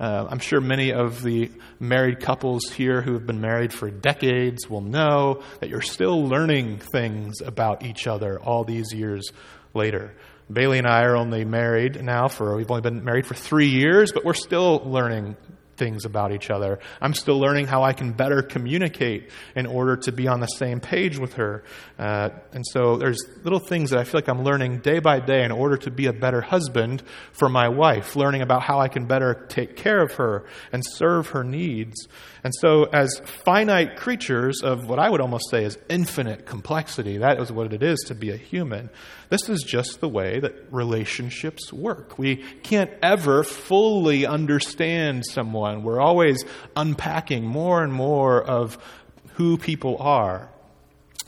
Uh, 0.00 0.26
I'm 0.28 0.40
sure 0.40 0.60
many 0.60 0.92
of 0.92 1.22
the 1.22 1.50
married 1.78 2.18
couples 2.18 2.68
here 2.70 3.00
who 3.00 3.12
have 3.12 3.26
been 3.26 3.40
married 3.40 3.72
for 3.72 3.90
decades 3.90 4.68
will 4.68 4.80
know 4.80 5.42
that 5.60 5.68
you're 5.68 5.80
still 5.80 6.26
learning 6.26 6.78
things 6.78 7.40
about 7.40 7.84
each 7.84 8.08
other 8.08 8.40
all 8.40 8.64
these 8.64 8.92
years 8.92 9.30
later. 9.72 10.14
Bailey 10.52 10.78
and 10.78 10.86
I 10.86 11.02
are 11.02 11.16
only 11.16 11.44
married 11.44 12.02
now 12.02 12.26
for, 12.26 12.56
we've 12.56 12.70
only 12.70 12.80
been 12.80 13.04
married 13.04 13.26
for 13.26 13.34
three 13.34 13.68
years, 13.68 14.12
but 14.12 14.24
we're 14.24 14.34
still 14.34 14.82
learning 14.84 15.36
things 15.78 16.04
about 16.04 16.32
each 16.32 16.50
other. 16.50 16.80
I'm 17.00 17.14
still 17.14 17.38
learning 17.38 17.66
how 17.66 17.84
I 17.84 17.92
can 17.92 18.12
better 18.12 18.42
communicate 18.42 19.30
in 19.54 19.66
order 19.66 19.96
to 19.96 20.12
be 20.12 20.28
on 20.28 20.40
the 20.40 20.46
same 20.46 20.80
page 20.80 21.18
with 21.18 21.34
her. 21.34 21.64
Uh, 21.98 22.30
and 22.52 22.64
so 22.66 22.96
there's 22.96 23.18
little 23.44 23.58
things 23.60 23.90
that 23.90 23.98
I 24.00 24.04
feel 24.04 24.18
like 24.18 24.28
I'm 24.28 24.42
learning 24.42 24.80
day 24.80 24.98
by 24.98 25.20
day 25.20 25.44
in 25.44 25.52
order 25.52 25.76
to 25.78 25.90
be 25.90 26.06
a 26.06 26.12
better 26.12 26.40
husband 26.40 27.02
for 27.32 27.48
my 27.48 27.68
wife, 27.68 28.16
learning 28.16 28.42
about 28.42 28.62
how 28.62 28.80
I 28.80 28.88
can 28.88 29.06
better 29.06 29.46
take 29.48 29.76
care 29.76 30.02
of 30.02 30.12
her 30.14 30.44
and 30.72 30.84
serve 30.84 31.28
her 31.28 31.44
needs. 31.44 32.08
And 32.48 32.54
so, 32.54 32.84
as 32.84 33.20
finite 33.44 33.96
creatures 33.96 34.62
of 34.62 34.88
what 34.88 34.98
I 34.98 35.10
would 35.10 35.20
almost 35.20 35.50
say 35.50 35.64
is 35.64 35.76
infinite 35.90 36.46
complexity, 36.46 37.18
that 37.18 37.38
is 37.38 37.52
what 37.52 37.74
it 37.74 37.82
is 37.82 37.98
to 38.06 38.14
be 38.14 38.30
a 38.30 38.38
human. 38.38 38.88
This 39.28 39.50
is 39.50 39.62
just 39.62 40.00
the 40.00 40.08
way 40.08 40.40
that 40.40 40.54
relationships 40.70 41.70
work. 41.74 42.18
We 42.18 42.36
can't 42.62 42.90
ever 43.02 43.44
fully 43.44 44.24
understand 44.24 45.26
someone. 45.26 45.82
We're 45.82 46.00
always 46.00 46.42
unpacking 46.74 47.44
more 47.44 47.84
and 47.84 47.92
more 47.92 48.42
of 48.42 48.78
who 49.34 49.58
people 49.58 49.98
are, 50.00 50.48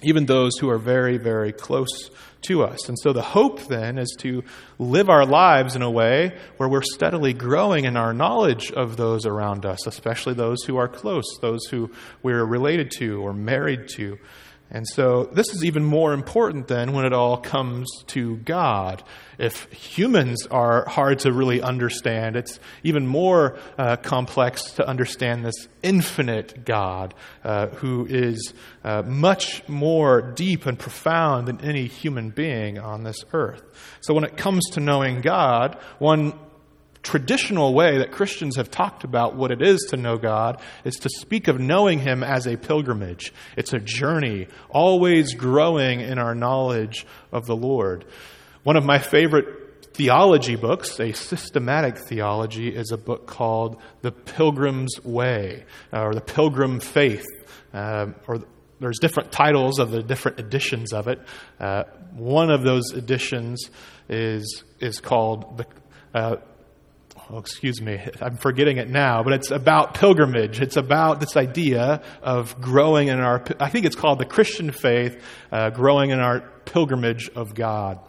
even 0.02 0.26
those 0.26 0.56
who 0.58 0.70
are 0.70 0.78
very, 0.78 1.16
very 1.16 1.52
close 1.52 2.10
to 2.42 2.62
us. 2.62 2.88
And 2.88 2.98
so 2.98 3.12
the 3.12 3.22
hope 3.22 3.66
then 3.66 3.98
is 3.98 4.16
to 4.20 4.42
live 4.78 5.10
our 5.10 5.26
lives 5.26 5.76
in 5.76 5.82
a 5.82 5.90
way 5.90 6.36
where 6.56 6.68
we're 6.68 6.82
steadily 6.82 7.32
growing 7.32 7.84
in 7.84 7.96
our 7.96 8.14
knowledge 8.14 8.72
of 8.72 8.96
those 8.96 9.26
around 9.26 9.66
us, 9.66 9.86
especially 9.86 10.34
those 10.34 10.62
who 10.64 10.76
are 10.76 10.88
close, 10.88 11.24
those 11.40 11.66
who 11.66 11.90
we're 12.22 12.44
related 12.44 12.90
to 12.92 13.20
or 13.22 13.32
married 13.32 13.88
to. 13.96 14.18
And 14.70 14.86
so 14.86 15.24
this 15.24 15.52
is 15.52 15.64
even 15.64 15.84
more 15.84 16.12
important 16.12 16.68
than 16.68 16.92
when 16.92 17.04
it 17.04 17.12
all 17.12 17.36
comes 17.36 17.88
to 18.08 18.36
God. 18.36 19.02
If 19.36 19.64
humans 19.72 20.46
are 20.46 20.88
hard 20.88 21.20
to 21.20 21.32
really 21.32 21.60
understand, 21.60 22.36
it's 22.36 22.60
even 22.84 23.06
more 23.06 23.58
uh, 23.78 23.96
complex 23.96 24.62
to 24.72 24.86
understand 24.86 25.44
this 25.44 25.66
infinite 25.82 26.64
God 26.64 27.14
uh, 27.42 27.68
who 27.68 28.06
is 28.06 28.54
uh, 28.84 29.02
much 29.02 29.66
more 29.68 30.22
deep 30.22 30.66
and 30.66 30.78
profound 30.78 31.48
than 31.48 31.60
any 31.62 31.86
human 31.86 32.30
being 32.30 32.78
on 32.78 33.02
this 33.02 33.24
earth. 33.32 33.62
So 34.00 34.14
when 34.14 34.24
it 34.24 34.36
comes 34.36 34.64
to 34.72 34.80
knowing 34.80 35.20
God, 35.20 35.78
one 35.98 36.34
traditional 37.02 37.72
way 37.72 37.98
that 37.98 38.12
Christians 38.12 38.56
have 38.56 38.70
talked 38.70 39.04
about 39.04 39.34
what 39.34 39.50
it 39.50 39.62
is 39.62 39.86
to 39.90 39.96
know 39.96 40.16
God 40.16 40.60
is 40.84 40.96
to 40.96 41.08
speak 41.08 41.48
of 41.48 41.58
knowing 41.58 41.98
Him 42.00 42.22
as 42.22 42.46
a 42.46 42.56
pilgrimage. 42.56 43.32
It's 43.56 43.72
a 43.72 43.78
journey, 43.78 44.48
always 44.68 45.34
growing 45.34 46.00
in 46.00 46.18
our 46.18 46.34
knowledge 46.34 47.06
of 47.32 47.46
the 47.46 47.56
Lord. 47.56 48.04
One 48.62 48.76
of 48.76 48.84
my 48.84 48.98
favorite 48.98 49.84
theology 49.94 50.56
books, 50.56 51.00
a 51.00 51.12
systematic 51.12 51.98
theology, 51.98 52.68
is 52.68 52.92
a 52.92 52.98
book 52.98 53.26
called 53.26 53.80
The 54.02 54.12
Pilgrim's 54.12 55.02
Way, 55.02 55.64
uh, 55.92 56.02
or 56.02 56.14
The 56.14 56.20
Pilgrim 56.20 56.80
Faith, 56.80 57.26
uh, 57.72 58.08
or 58.28 58.40
there's 58.80 58.98
different 58.98 59.32
titles 59.32 59.78
of 59.78 59.90
the 59.90 60.02
different 60.02 60.40
editions 60.40 60.92
of 60.92 61.08
it. 61.08 61.20
Uh, 61.58 61.84
one 62.12 62.50
of 62.50 62.62
those 62.62 62.92
editions 62.92 63.70
is 64.08 64.64
is 64.80 65.00
called 65.00 65.58
the 65.58 65.66
uh, 66.18 66.36
oh, 67.30 67.38
excuse 67.38 67.80
me, 67.80 68.00
I'm 68.20 68.36
forgetting 68.36 68.78
it 68.78 68.88
now, 68.88 69.22
but 69.22 69.32
it's 69.32 69.50
about 69.50 69.94
pilgrimage. 69.94 70.60
It's 70.60 70.76
about 70.76 71.20
this 71.20 71.36
idea 71.36 72.02
of 72.22 72.60
growing 72.60 73.08
in 73.08 73.20
our, 73.20 73.44
I 73.60 73.68
think 73.68 73.86
it's 73.86 73.96
called 73.96 74.18
the 74.18 74.24
Christian 74.24 74.72
faith, 74.72 75.22
uh, 75.52 75.70
growing 75.70 76.10
in 76.10 76.18
our 76.18 76.40
pilgrimage 76.64 77.30
of 77.36 77.54
God. 77.54 78.00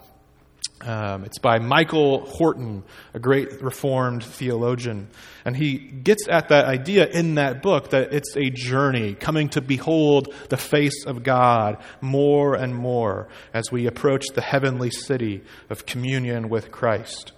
Um, 0.80 1.24
it's 1.24 1.38
by 1.38 1.60
Michael 1.60 2.26
Horton, 2.26 2.82
a 3.14 3.20
great 3.20 3.62
Reformed 3.62 4.24
theologian. 4.24 5.08
And 5.44 5.56
he 5.56 5.78
gets 5.78 6.26
at 6.28 6.48
that 6.48 6.64
idea 6.64 7.06
in 7.06 7.36
that 7.36 7.62
book 7.62 7.90
that 7.90 8.12
it's 8.12 8.36
a 8.36 8.50
journey, 8.50 9.14
coming 9.14 9.48
to 9.50 9.60
behold 9.60 10.34
the 10.48 10.56
face 10.56 11.04
of 11.06 11.22
God 11.22 11.80
more 12.00 12.56
and 12.56 12.74
more 12.74 13.28
as 13.54 13.70
we 13.70 13.86
approach 13.86 14.24
the 14.34 14.40
heavenly 14.40 14.90
city 14.90 15.44
of 15.70 15.86
communion 15.86 16.48
with 16.48 16.72
Christ. 16.72 17.30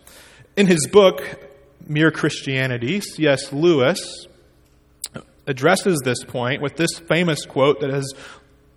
In 0.56 0.66
his 0.66 0.86
book, 0.86 1.22
Mere 1.86 2.10
Christianity, 2.10 3.00
C.S. 3.00 3.52
Lewis 3.52 4.26
addresses 5.46 6.00
this 6.04 6.24
point 6.24 6.62
with 6.62 6.76
this 6.76 6.98
famous 6.98 7.44
quote 7.44 7.80
that 7.80 7.90
has 7.90 8.12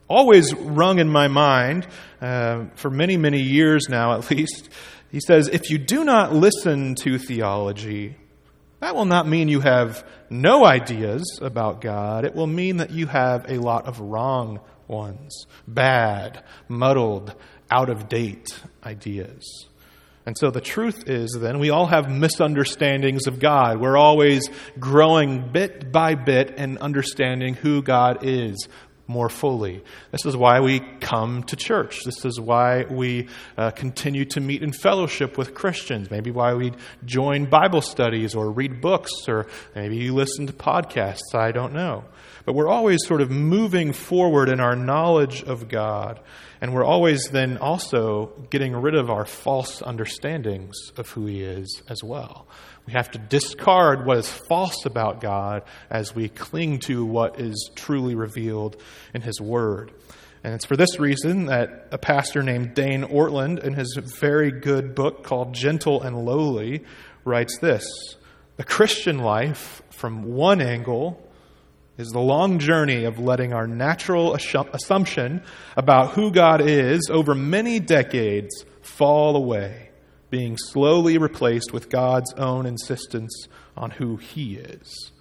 always 0.08 0.54
rung 0.56 1.00
in 1.00 1.10
my 1.10 1.28
mind 1.28 1.88
uh, 2.22 2.66
for 2.76 2.90
many, 2.90 3.18
many 3.18 3.42
years 3.42 3.88
now, 3.90 4.18
at 4.18 4.30
least. 4.32 4.70
He 5.12 5.20
says, 5.20 5.48
If 5.48 5.70
you 5.70 5.78
do 5.78 6.04
not 6.04 6.34
listen 6.34 6.96
to 6.96 7.18
theology, 7.18 8.16
that 8.80 8.96
will 8.96 9.06
not 9.06 9.28
mean 9.28 9.48
you 9.48 9.62
have 9.62 10.06
no 10.30 10.66
ideas 10.66 11.40
about 11.42 11.82
God. 11.82 12.26
It 12.26 12.36
will 12.36 12.48
mean 12.48 12.78
that 12.78 12.92
you 12.92 13.08
have 13.08 13.50
a 13.50 13.60
lot 13.60 13.86
of 13.86 14.00
wrong 14.00 14.60
ones, 14.88 15.46
bad, 15.68 16.44
muddled, 16.68 17.34
out 17.72 17.90
of 17.90 18.08
date 18.08 18.60
ideas. 18.84 19.68
And 20.28 20.38
so 20.38 20.52
the 20.52 20.60
truth 20.60 21.08
is 21.08 21.32
then 21.40 21.58
we 21.58 21.70
all 21.70 21.86
have 21.86 22.12
misunderstandings 22.12 23.28
of 23.28 23.40
God. 23.40 23.80
We're 23.80 23.96
always 23.96 24.50
growing 24.78 25.54
bit 25.54 25.90
by 25.90 26.16
bit 26.16 26.56
and 26.58 26.78
understanding 26.80 27.54
who 27.54 27.82
God 27.82 28.26
is 28.26 28.68
more 29.08 29.30
fully. 29.30 29.82
This 30.12 30.26
is 30.26 30.36
why 30.36 30.60
we 30.60 30.82
come 31.00 31.44
to 31.44 31.56
church. 31.56 32.04
This 32.04 32.26
is 32.26 32.42
why 32.42 32.84
we 32.84 33.30
uh, 33.58 33.72
continue 33.72 34.26
to 34.26 34.42
meet 34.42 34.64
in 34.64 34.74
fellowship 34.74 35.38
with 35.38 35.56
Christians. 35.56 36.12
Maybe 36.12 36.30
why 36.30 36.56
we 36.56 36.74
join 37.06 37.46
Bible 37.46 37.82
studies 37.82 38.36
or 38.36 38.52
read 38.52 38.82
books 38.82 39.14
or 39.30 39.48
maybe 39.76 39.96
you 39.96 40.14
listen 40.14 40.46
to 40.48 40.54
podcasts. 40.54 41.34
I 41.36 41.54
don't 41.54 41.72
know. 41.72 42.04
But 42.48 42.56
we're 42.56 42.70
always 42.70 43.06
sort 43.06 43.20
of 43.20 43.30
moving 43.30 43.92
forward 43.92 44.48
in 44.48 44.62
our 44.62 44.74
knowledge 44.74 45.44
of 45.44 45.68
God. 45.68 46.22
And 46.62 46.74
we're 46.74 46.86
always 46.86 47.28
then 47.30 47.58
also 47.58 48.28
getting 48.50 48.74
rid 48.74 48.96
of 48.96 49.10
our 49.10 49.26
false 49.26 49.82
understandings 49.82 50.94
of 50.96 51.10
who 51.10 51.26
He 51.26 51.44
is 51.44 51.84
as 51.90 52.02
well. 52.06 52.48
We 52.86 52.94
have 52.94 53.12
to 53.12 53.20
discard 53.20 54.06
what 54.06 54.20
is 54.20 54.30
false 54.30 54.86
about 54.86 55.20
God 55.20 55.64
as 55.90 56.16
we 56.16 56.30
cling 56.30 56.80
to 56.86 57.04
what 57.04 57.38
is 57.38 57.70
truly 57.76 58.16
revealed 58.16 58.82
in 59.14 59.24
His 59.24 59.42
Word. 59.42 59.92
And 60.42 60.54
it's 60.54 60.66
for 60.66 60.78
this 60.78 61.02
reason 61.02 61.48
that 61.48 61.90
a 61.92 61.98
pastor 61.98 62.44
named 62.44 62.74
Dane 62.74 63.04
Ortlund, 63.04 63.62
in 63.62 63.74
his 63.74 64.00
very 64.22 64.52
good 64.52 64.96
book 64.96 65.22
called 65.22 65.52
Gentle 65.54 66.02
and 66.02 66.24
Lowly, 66.24 66.86
writes 67.26 67.58
this 67.60 67.86
The 68.56 68.64
Christian 68.64 69.20
life, 69.20 69.82
from 69.90 70.24
one 70.24 70.62
angle, 70.62 71.27
is 71.98 72.10
the 72.10 72.20
long 72.20 72.60
journey 72.60 73.06
of 73.06 73.20
letting 73.20 73.54
our 73.54 73.68
natural 73.68 74.36
assumption 74.36 75.42
about 75.76 76.12
who 76.12 76.32
God 76.32 76.62
is 76.62 77.10
over 77.10 77.34
many 77.34 77.80
decades 77.80 78.66
fall 78.82 79.36
away, 79.36 79.90
being 80.30 80.58
slowly 80.58 81.18
replaced 81.18 81.74
with 81.74 81.90
God's 81.90 82.34
own 82.34 82.66
insistence 82.66 83.48
on 83.76 83.92
who 83.92 84.18
He 84.18 84.56
is. 84.56 85.12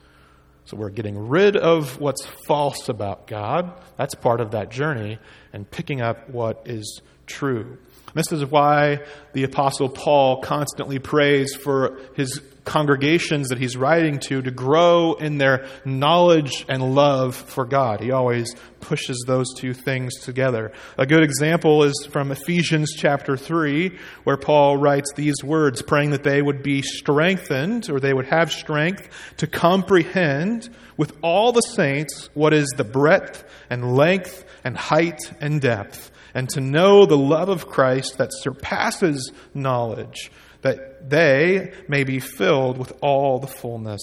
So 0.66 0.76
we're 0.76 0.90
getting 0.90 1.28
rid 1.28 1.56
of 1.56 2.00
what's 2.00 2.26
false 2.46 2.88
about 2.88 3.26
God. 3.26 3.72
That's 3.96 4.14
part 4.14 4.40
of 4.40 4.50
that 4.50 4.70
journey, 4.70 5.18
and 5.52 5.70
picking 5.70 6.00
up 6.00 6.28
what 6.28 6.62
is 6.66 7.00
true. 7.26 7.78
This 8.14 8.32
is 8.32 8.44
why 8.44 9.00
the 9.32 9.44
Apostle 9.44 9.88
Paul 9.88 10.40
constantly 10.40 10.98
prays 10.98 11.54
for 11.54 11.98
his 12.14 12.40
congregations 12.66 13.48
that 13.48 13.58
he's 13.58 13.76
writing 13.76 14.18
to 14.18 14.42
to 14.42 14.50
grow 14.50 15.14
in 15.14 15.38
their 15.38 15.66
knowledge 15.84 16.66
and 16.68 16.94
love 16.94 17.34
for 17.34 17.64
God. 17.64 18.00
He 18.00 18.10
always 18.10 18.54
pushes 18.80 19.24
those 19.26 19.46
two 19.56 19.72
things 19.72 20.16
together. 20.16 20.72
A 20.98 21.06
good 21.06 21.22
example 21.22 21.84
is 21.84 22.06
from 22.10 22.30
Ephesians 22.30 22.92
chapter 22.94 23.36
3, 23.36 23.96
where 24.24 24.36
Paul 24.36 24.76
writes 24.76 25.12
these 25.14 25.42
words, 25.42 25.80
praying 25.80 26.10
that 26.10 26.24
they 26.24 26.42
would 26.42 26.62
be 26.62 26.82
strengthened, 26.82 27.88
or 27.88 28.00
they 28.00 28.12
would 28.12 28.26
have 28.26 28.52
strength 28.52 29.08
to 29.38 29.46
comprehend 29.46 30.68
with 30.96 31.16
all 31.22 31.52
the 31.52 31.60
saints 31.60 32.28
what 32.34 32.52
is 32.52 32.66
the 32.76 32.84
breadth 32.84 33.44
and 33.70 33.96
length 33.96 34.44
and 34.64 34.76
height 34.76 35.20
and 35.40 35.60
depth 35.60 36.10
and 36.36 36.50
to 36.50 36.60
know 36.60 37.06
the 37.06 37.16
love 37.16 37.48
of 37.48 37.66
Christ 37.66 38.18
that 38.18 38.28
surpasses 38.30 39.32
knowledge, 39.54 40.30
that 40.60 41.08
they 41.08 41.72
may 41.88 42.04
be 42.04 42.20
filled 42.20 42.76
with 42.76 42.92
all 43.00 43.38
the 43.38 43.46
fullness 43.46 44.02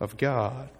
of 0.00 0.16
God. 0.16 0.70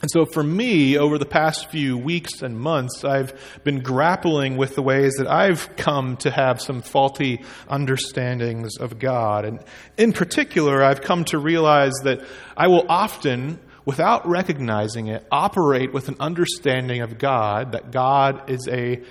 And 0.00 0.08
so 0.08 0.24
for 0.24 0.44
me, 0.44 0.96
over 0.96 1.18
the 1.18 1.26
past 1.26 1.72
few 1.72 1.98
weeks 1.98 2.42
and 2.42 2.56
months, 2.56 3.04
I've 3.04 3.60
been 3.64 3.80
grappling 3.80 4.56
with 4.56 4.76
the 4.76 4.82
ways 4.82 5.14
that 5.14 5.26
I've 5.26 5.74
come 5.74 6.16
to 6.18 6.30
have 6.30 6.62
some 6.62 6.80
faulty 6.80 7.42
understandings 7.66 8.76
of 8.76 9.00
God. 9.00 9.44
And 9.44 9.64
in 9.96 10.12
particular, 10.12 10.84
I've 10.84 11.00
come 11.00 11.24
to 11.24 11.38
realize 11.38 11.94
that 12.04 12.24
I 12.56 12.68
will 12.68 12.86
often, 12.88 13.58
without 13.84 14.28
recognizing 14.28 15.08
it, 15.08 15.26
operate 15.32 15.92
with 15.92 16.06
an 16.06 16.18
understanding 16.20 17.02
of 17.02 17.18
God 17.18 17.72
that 17.72 17.90
God 17.90 18.48
is 18.48 18.68
a, 18.68 19.02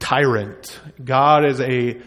tyrant. 0.00 0.80
God 1.02 1.44
is 1.44 1.60
a 1.60 2.00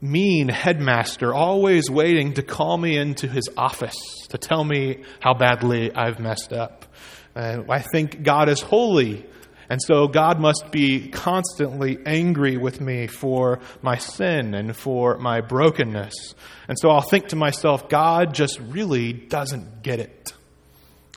mean 0.00 0.48
headmaster, 0.48 1.34
always 1.34 1.90
waiting 1.90 2.34
to 2.34 2.42
call 2.42 2.76
me 2.76 2.96
into 2.96 3.26
his 3.26 3.48
office 3.56 3.96
to 4.28 4.38
tell 4.38 4.62
me 4.62 5.02
how 5.20 5.34
badly 5.34 5.92
I've 5.94 6.20
messed 6.20 6.52
up. 6.52 6.86
And 7.34 7.70
I 7.70 7.80
think 7.80 8.22
God 8.22 8.48
is 8.48 8.60
holy. 8.60 9.26
And 9.70 9.80
so 9.82 10.06
God 10.06 10.38
must 10.38 10.70
be 10.70 11.08
constantly 11.08 11.98
angry 12.04 12.58
with 12.58 12.80
me 12.80 13.06
for 13.06 13.60
my 13.80 13.96
sin 13.96 14.54
and 14.54 14.76
for 14.76 15.16
my 15.18 15.40
brokenness. 15.40 16.34
And 16.68 16.78
so 16.78 16.90
I'll 16.90 17.00
think 17.00 17.28
to 17.28 17.36
myself, 17.36 17.88
God 17.88 18.34
just 18.34 18.60
really 18.60 19.12
doesn't 19.12 19.82
get 19.82 19.98
it. 19.98 20.32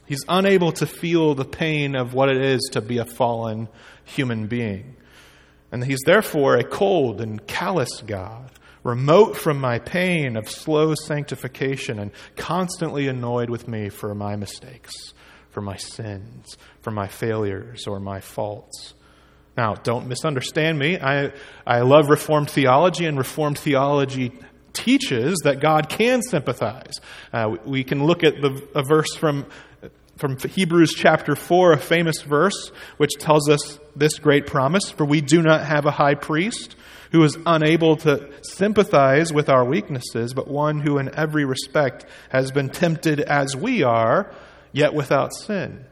He's 0.06 0.24
unable 0.30 0.72
to 0.74 0.86
feel 0.86 1.34
the 1.34 1.46
pain 1.46 1.96
of 1.96 2.14
what 2.14 2.30
it 2.30 2.38
is 2.38 2.70
to 2.74 2.82
be 2.82 3.00
a 3.00 3.06
fallen 3.06 3.68
human 4.06 4.48
being. 4.48 4.96
And 5.72 5.84
he's 5.84 6.02
therefore 6.06 6.56
a 6.56 6.64
cold 6.64 7.22
and 7.22 7.46
callous 7.48 8.02
God 8.02 8.52
remote 8.84 9.36
from 9.36 9.60
my 9.60 9.80
pain 9.80 10.38
of 10.38 10.48
slow 10.48 10.94
sanctification 10.94 12.00
and 12.00 12.12
constantly 12.36 13.08
annoyed 13.08 13.50
with 13.50 13.68
me 13.68 13.90
for 13.90 14.14
my 14.14 14.36
mistakes, 14.36 14.94
for 15.50 15.60
my 15.60 15.76
sins, 15.76 16.56
for 16.82 16.92
my 16.92 17.08
failures 17.08 17.88
or 17.88 18.00
my 18.00 18.22
faults. 18.22 18.94
Now, 19.58 19.74
don't 19.74 20.08
misunderstand 20.08 20.78
me. 20.78 21.00
I, 21.00 21.32
I 21.66 21.82
love 21.82 22.10
Reformed 22.10 22.52
theology, 22.52 23.06
and 23.06 23.18
Reformed 23.18 23.58
theology 23.58 24.34
teaches 24.74 25.36
that 25.46 25.62
God 25.62 25.90
can 25.90 26.22
sympathize. 26.22 26.94
Uh, 27.34 27.56
we, 27.66 27.84
can 27.84 28.04
look 28.04 28.24
at 28.24 28.36
the, 28.42 28.68
a 28.76 28.84
verse 28.84 29.16
from 29.16 29.46
from 30.18 30.38
Hebrews 30.38 30.94
chapter 30.96 31.36
4, 31.36 31.74
a 31.74 31.78
famous 31.78 32.22
verse, 32.22 32.72
which 32.96 33.16
tells 33.20 33.50
us 33.50 33.80
this 33.96 34.20
great 34.20 34.48
promise 34.48 34.90
For 34.92 35.06
we 35.06 35.22
do 35.22 35.42
not 35.42 35.66
have 35.66 35.86
a 35.86 35.92
high 35.92 36.16
priest 36.16 36.76
who 37.12 37.24
is 37.24 37.38
unable 37.46 37.96
to 37.98 38.30
sympathize 38.42 39.32
with 39.32 39.48
our 39.50 39.64
weaknesses, 39.64 40.34
but 40.34 40.48
one 40.48 40.82
who 40.82 40.98
in 40.98 41.14
every 41.16 41.46
respect 41.46 42.06
has 42.30 42.52
been 42.52 42.70
tempted 42.70 43.22
as 43.22 43.56
we 43.56 43.84
are, 43.84 44.32
yet 44.74 44.94
without 44.94 45.34
sin. 45.34 45.86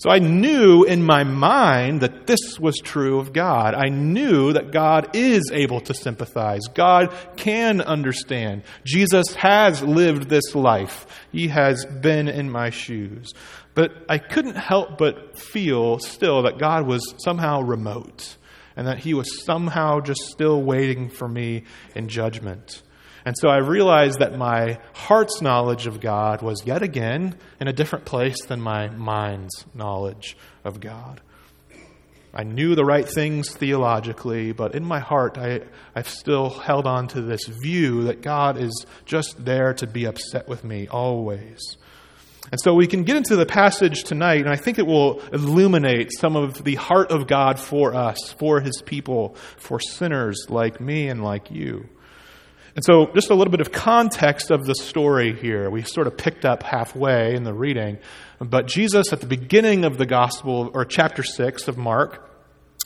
So 0.00 0.08
I 0.08 0.18
knew 0.18 0.84
in 0.84 1.02
my 1.02 1.24
mind 1.24 2.00
that 2.00 2.26
this 2.26 2.58
was 2.58 2.78
true 2.78 3.18
of 3.18 3.34
God. 3.34 3.74
I 3.74 3.90
knew 3.90 4.54
that 4.54 4.72
God 4.72 5.14
is 5.14 5.50
able 5.52 5.82
to 5.82 5.92
sympathize. 5.92 6.62
God 6.72 7.14
can 7.36 7.82
understand. 7.82 8.62
Jesus 8.82 9.34
has 9.34 9.82
lived 9.82 10.30
this 10.30 10.54
life. 10.54 11.06
He 11.32 11.48
has 11.48 11.84
been 11.84 12.28
in 12.28 12.50
my 12.50 12.70
shoes. 12.70 13.34
But 13.74 13.92
I 14.08 14.18
couldn't 14.18 14.56
help 14.56 14.98
but 14.98 15.38
feel 15.38 15.98
still 15.98 16.42
that 16.42 16.58
God 16.58 16.86
was 16.86 17.14
somehow 17.18 17.60
remote 17.60 18.36
and 18.76 18.86
that 18.86 18.98
he 18.98 19.14
was 19.14 19.44
somehow 19.44 20.00
just 20.00 20.20
still 20.30 20.62
waiting 20.62 21.08
for 21.08 21.28
me 21.28 21.64
in 21.94 22.08
judgment. 22.08 22.82
And 23.24 23.36
so 23.38 23.48
I 23.48 23.58
realized 23.58 24.20
that 24.20 24.36
my 24.36 24.78
heart's 24.94 25.42
knowledge 25.42 25.86
of 25.86 26.00
God 26.00 26.42
was 26.42 26.64
yet 26.64 26.82
again 26.82 27.36
in 27.60 27.68
a 27.68 27.72
different 27.72 28.06
place 28.06 28.44
than 28.46 28.60
my 28.60 28.88
mind's 28.88 29.66
knowledge 29.74 30.36
of 30.64 30.80
God. 30.80 31.20
I 32.32 32.44
knew 32.44 32.74
the 32.74 32.84
right 32.84 33.08
things 33.08 33.50
theologically, 33.50 34.52
but 34.52 34.74
in 34.74 34.84
my 34.84 35.00
heart, 35.00 35.36
I, 35.36 35.62
I've 35.94 36.08
still 36.08 36.48
held 36.48 36.86
on 36.86 37.08
to 37.08 37.20
this 37.20 37.44
view 37.46 38.04
that 38.04 38.22
God 38.22 38.56
is 38.56 38.86
just 39.04 39.44
there 39.44 39.74
to 39.74 39.86
be 39.86 40.04
upset 40.04 40.48
with 40.48 40.62
me 40.62 40.86
always. 40.86 41.76
And 42.52 42.60
so 42.60 42.74
we 42.74 42.88
can 42.88 43.04
get 43.04 43.16
into 43.16 43.36
the 43.36 43.46
passage 43.46 44.02
tonight, 44.02 44.40
and 44.40 44.48
I 44.48 44.56
think 44.56 44.78
it 44.78 44.86
will 44.86 45.20
illuminate 45.32 46.10
some 46.12 46.34
of 46.34 46.64
the 46.64 46.74
heart 46.74 47.12
of 47.12 47.28
God 47.28 47.60
for 47.60 47.94
us, 47.94 48.34
for 48.38 48.60
his 48.60 48.82
people, 48.84 49.36
for 49.56 49.78
sinners 49.78 50.46
like 50.48 50.80
me 50.80 51.08
and 51.08 51.22
like 51.22 51.50
you. 51.50 51.88
And 52.74 52.84
so, 52.84 53.06
just 53.14 53.30
a 53.30 53.34
little 53.34 53.50
bit 53.50 53.60
of 53.60 53.72
context 53.72 54.50
of 54.50 54.64
the 54.64 54.74
story 54.74 55.34
here. 55.34 55.70
We 55.70 55.82
sort 55.82 56.06
of 56.06 56.16
picked 56.16 56.44
up 56.44 56.62
halfway 56.62 57.34
in 57.34 57.42
the 57.42 57.52
reading. 57.52 57.98
But 58.40 58.66
Jesus, 58.66 59.12
at 59.12 59.20
the 59.20 59.26
beginning 59.26 59.84
of 59.84 59.98
the 59.98 60.06
Gospel, 60.06 60.70
or 60.72 60.84
chapter 60.84 61.22
6 61.22 61.68
of 61.68 61.76
Mark, 61.76 62.29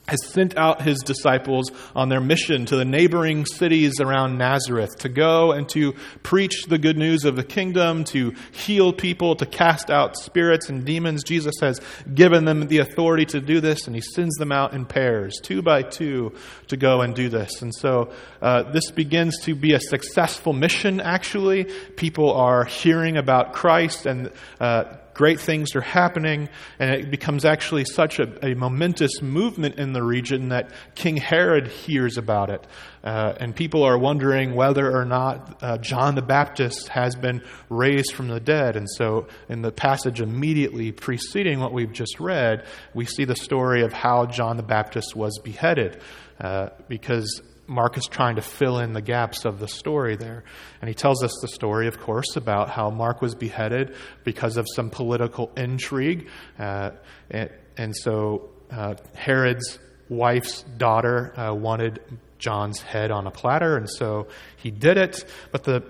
has 0.07 0.25
sent 0.27 0.57
out 0.57 0.83
his 0.83 0.99
disciples 1.01 1.71
on 1.95 2.09
their 2.09 2.21
mission 2.21 2.67
to 2.67 2.77
the 2.77 2.85
neighboring 2.85 3.47
cities 3.47 4.01
around 4.01 4.37
Nazareth 4.37 4.99
to 4.99 5.09
go 5.09 5.53
and 5.53 5.69
to 5.71 5.95
preach 6.23 6.67
the 6.67 6.79
good 6.79 6.99
news 6.99 7.25
of 7.25 7.37
the 7.37 7.45
kingdom, 7.45 8.05
to 8.05 8.35
heal 8.53 8.93
people, 8.93 9.35
to 9.37 9.47
cast 9.47 9.90
out 9.90 10.17
spirits 10.17 10.69
and 10.69 10.85
demons. 10.85 11.25
Jesus 11.25 11.55
has 11.61 11.81
given 12.12 12.45
them 12.45 12.67
the 12.67 12.79
authority 12.79 13.25
to 13.27 13.40
do 13.40 13.61
this, 13.61 13.87
and 13.87 13.97
he 13.97 14.03
sends 14.03 14.35
them 14.37 14.53
out 14.53 14.75
in 14.75 14.85
pairs, 14.85 15.38
two 15.43 15.62
by 15.62 15.83
two, 15.83 16.35
to 16.69 16.77
go 16.77 17.01
and 17.01 17.14
do 17.14 17.29
this. 17.29 17.62
And 17.62 17.75
so 17.75 18.12
uh, 18.43 18.64
this 18.73 18.90
begins 18.90 19.38
to 19.45 19.55
be 19.55 19.73
a 19.73 19.81
successful 19.81 20.53
mission, 20.53 21.01
actually. 21.01 21.64
People 21.97 22.33
are 22.33 22.64
hearing 22.64 23.17
about 23.17 23.55
Christ 23.55 24.05
and 24.05 24.31
uh, 24.61 24.85
great 25.14 25.40
things 25.40 25.74
are 25.74 25.81
happening, 25.81 26.48
and 26.79 26.90
it 26.90 27.11
becomes 27.11 27.44
actually 27.44 27.85
such 27.85 28.18
a, 28.18 28.46
a 28.46 28.55
momentous 28.55 29.22
movement 29.22 29.77
in 29.77 29.92
the 29.92 30.03
region 30.03 30.48
that 30.48 30.70
King 30.94 31.16
Herod 31.16 31.68
hears 31.68 32.18
about 32.18 32.50
it. 32.50 32.66
Uh, 33.03 33.35
and 33.38 33.55
people 33.55 33.83
are 33.85 33.96
wondering 33.96 34.55
whether 34.55 34.94
or 34.94 35.05
not 35.05 35.62
uh, 35.62 35.79
John 35.79 36.14
the 36.14 36.22
Baptist 36.22 36.88
has 36.88 37.14
been 37.14 37.42
raised 37.70 38.12
from 38.12 38.29
the 38.29 38.40
dead. 38.40 38.77
And 38.77 38.88
so, 38.90 39.29
in 39.48 39.62
the 39.62 39.72
passage 39.72 40.20
immediately 40.20 40.90
preceding 40.90 41.61
what 41.61 41.72
we've 41.72 41.92
just 41.92 42.18
read, 42.18 42.66
we 42.92 43.05
see 43.07 43.24
the 43.24 43.37
story 43.37 43.83
of 43.83 43.92
how 43.92 44.27
John 44.27 44.57
the 44.57 44.62
Baptist 44.62 45.14
was 45.14 45.38
beheaded. 45.38 46.00
Uh, 46.40 46.70
because 46.88 47.40
Mark 47.66 47.96
is 47.96 48.07
trying 48.07 48.37
to 48.37 48.42
fill 48.42 48.79
in 48.79 48.92
the 48.92 49.00
gaps 49.00 49.44
of 49.44 49.59
the 49.59 49.68
story 49.68 50.16
there. 50.16 50.44
And 50.81 50.88
he 50.88 50.94
tells 50.94 51.22
us 51.22 51.33
the 51.40 51.48
story, 51.48 51.87
of 51.88 51.98
course, 51.98 52.37
about 52.37 52.70
how 52.70 52.90
Mark 52.90 53.22
was 53.22 53.35
beheaded 53.35 53.96
because 54.22 54.57
of 54.57 54.66
some 54.74 54.90
political 54.90 55.50
intrigue. 55.57 56.29
Uh, 56.59 56.90
and, 57.31 57.50
and, 57.77 57.96
so 57.96 58.50
uh, 58.70 58.94
Herod's 59.14 59.79
wife's 60.09 60.62
daughter 60.62 61.38
uh, 61.38 61.55
wanted 61.55 62.00
John's 62.38 62.81
head 62.81 63.11
on 63.11 63.27
a 63.27 63.31
platter, 63.31 63.77
and 63.77 63.88
so 63.88 64.29
he 64.57 64.70
did 64.70 64.98
it. 64.98 65.24
But 65.50 65.64
the 65.64 65.81
the 65.81 65.83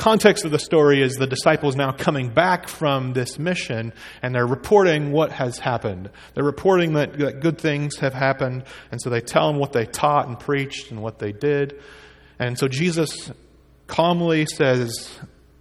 context 0.00 0.46
of 0.46 0.50
the 0.50 0.58
story 0.58 1.02
is 1.02 1.16
the 1.16 1.26
disciples 1.26 1.76
now 1.76 1.92
coming 1.92 2.30
back 2.30 2.68
from 2.68 3.12
this 3.12 3.38
mission 3.38 3.92
and 4.22 4.34
they're 4.34 4.46
reporting 4.46 5.12
what 5.12 5.30
has 5.30 5.58
happened. 5.58 6.08
They're 6.34 6.42
reporting 6.42 6.94
that, 6.94 7.18
that 7.18 7.40
good 7.40 7.58
things 7.58 7.98
have 7.98 8.14
happened, 8.14 8.64
and 8.90 9.00
so 9.00 9.10
they 9.10 9.20
tell 9.20 9.48
them 9.48 9.60
what 9.60 9.72
they 9.72 9.84
taught 9.84 10.26
and 10.26 10.40
preached 10.40 10.90
and 10.90 11.02
what 11.02 11.18
they 11.18 11.32
did. 11.32 11.78
And 12.38 12.58
so 12.58 12.66
Jesus 12.66 13.30
calmly 13.86 14.46
says, 14.46 15.10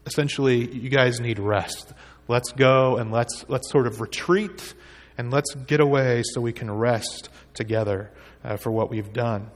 essentially, 0.06 0.74
you 0.74 0.90
guys 0.90 1.20
need 1.20 1.38
rest. 1.38 1.92
Let's 2.30 2.54
go 2.54 2.96
and 2.96 3.12
let's, 3.12 3.44
let's 3.50 3.70
sort 3.70 3.88
of 3.88 4.00
retreat 4.00 4.74
and 5.18 5.32
let's 5.32 5.54
get 5.54 5.82
away 5.82 6.24
so 6.24 6.40
we 6.40 6.54
can 6.54 6.72
rest 6.72 7.28
together 7.54 8.10
uh, 8.46 8.56
for 8.56 8.72
what 8.72 8.90
we've 8.90 9.12
done. 9.12 9.52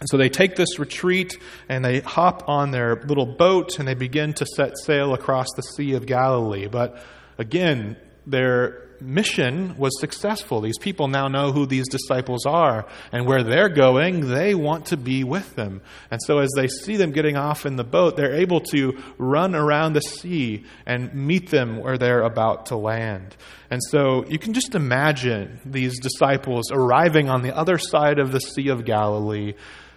And 0.00 0.08
so 0.08 0.16
they 0.16 0.30
take 0.30 0.56
this 0.56 0.78
retreat 0.78 1.38
and 1.68 1.84
they 1.84 2.00
hop 2.00 2.48
on 2.48 2.70
their 2.70 2.96
little 2.96 3.26
boat 3.26 3.78
and 3.78 3.86
they 3.86 3.94
begin 3.94 4.32
to 4.34 4.46
set 4.46 4.78
sail 4.78 5.12
across 5.12 5.48
the 5.56 5.62
Sea 5.62 5.92
of 5.92 6.06
Galilee. 6.06 6.66
But 6.66 7.02
again, 7.38 7.96
their 8.26 8.90
mission 9.00 9.76
was 9.76 9.98
successful. 10.00 10.60
These 10.60 10.78
people 10.78 11.08
now 11.08 11.28
know 11.28 11.52
who 11.52 11.66
these 11.66 11.88
disciples 11.88 12.46
are, 12.46 12.86
and 13.12 13.26
where 13.26 13.42
they're 13.42 13.68
going, 13.68 14.28
they 14.28 14.54
want 14.54 14.86
to 14.86 14.96
be 14.96 15.24
with 15.24 15.54
them. 15.56 15.80
And 16.10 16.20
so, 16.22 16.38
as 16.38 16.50
they 16.56 16.68
see 16.68 16.96
them 16.96 17.12
getting 17.12 17.36
off 17.36 17.66
in 17.66 17.76
the 17.76 17.84
boat, 17.84 18.16
they're 18.16 18.34
able 18.34 18.60
to 18.72 18.98
run 19.18 19.54
around 19.54 19.94
the 19.94 20.02
sea 20.02 20.64
and 20.86 21.14
meet 21.14 21.50
them 21.50 21.78
where 21.78 21.98
they're 21.98 22.22
about 22.22 22.66
to 22.66 22.76
land. 22.76 23.36
And 23.70 23.80
so, 23.90 24.24
you 24.26 24.38
can 24.38 24.52
just 24.52 24.74
imagine 24.74 25.60
these 25.64 25.98
disciples 26.00 26.70
arriving 26.70 27.28
on 27.28 27.42
the 27.42 27.56
other 27.56 27.78
side 27.78 28.18
of 28.18 28.32
the 28.32 28.40
Sea 28.40 28.68
of 28.68 28.84
Galilee 28.84 29.54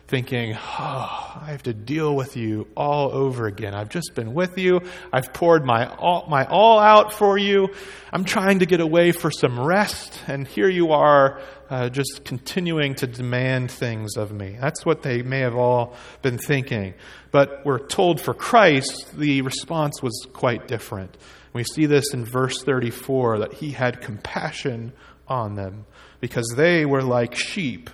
thinking, 0.07 0.53
oh, 0.55 1.39
I 1.41 1.45
have 1.47 1.63
to 1.63 1.73
deal 1.73 2.15
with 2.15 2.35
you 2.35 2.67
all 2.75 3.11
over 3.11 3.47
again. 3.47 3.73
I've 3.73 3.89
just 3.89 4.13
been 4.15 4.33
with 4.33 4.57
you. 4.57 4.81
I've 5.11 5.33
poured 5.33 5.65
my 5.65 5.87
all, 5.87 6.25
my 6.29 6.45
all 6.45 6.79
out 6.79 7.13
for 7.13 7.37
you. 7.37 7.69
I'm 8.11 8.25
trying 8.25 8.59
to 8.59 8.65
get 8.65 8.79
away 8.79 9.11
for 9.11 9.31
some 9.31 9.59
rest, 9.59 10.19
and 10.27 10.47
here 10.47 10.69
you 10.69 10.91
are 10.91 11.41
uh, 11.69 11.89
just 11.89 12.23
continuing 12.25 12.95
to 12.95 13.07
demand 13.07 13.71
things 13.71 14.17
of 14.17 14.31
me. 14.31 14.57
That's 14.59 14.85
what 14.85 15.01
they 15.01 15.23
may 15.23 15.39
have 15.39 15.55
all 15.55 15.95
been 16.21 16.37
thinking. 16.37 16.93
But 17.31 17.65
we're 17.65 17.79
told 17.79 18.21
for 18.21 18.33
Christ, 18.33 19.17
the 19.17 19.41
response 19.41 20.01
was 20.03 20.27
quite 20.33 20.67
different. 20.67 21.17
We 21.53 21.63
see 21.63 21.85
this 21.85 22.13
in 22.13 22.25
verse 22.25 22.61
34 22.61 23.39
that 23.39 23.53
he 23.53 23.71
had 23.71 24.01
compassion 24.01 24.93
on 25.27 25.55
them 25.55 25.85
because 26.19 26.53
they 26.55 26.85
were 26.85 27.03
like 27.03 27.35
sheep 27.35 27.89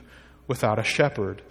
without 0.48 0.80
a 0.80 0.84
shepherd. 0.84 1.42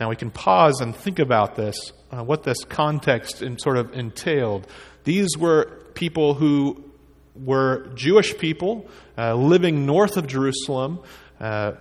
Now 0.00 0.08
we 0.08 0.16
can 0.16 0.30
pause 0.30 0.80
and 0.80 0.96
think 0.96 1.18
about 1.18 1.56
this, 1.56 1.92
uh, 2.10 2.24
what 2.24 2.42
this 2.42 2.64
context 2.64 3.42
in 3.42 3.58
sort 3.58 3.76
of 3.76 3.92
entailed. 3.92 4.66
These 5.04 5.36
were 5.38 5.66
people 5.92 6.34
who 6.34 6.82
were 7.36 7.90
Jewish 7.94 8.36
people 8.38 8.88
uh, 9.18 9.34
living 9.34 9.84
north 9.84 10.16
of 10.16 10.26
Jerusalem. 10.26 11.00
Uh, 11.38 11.72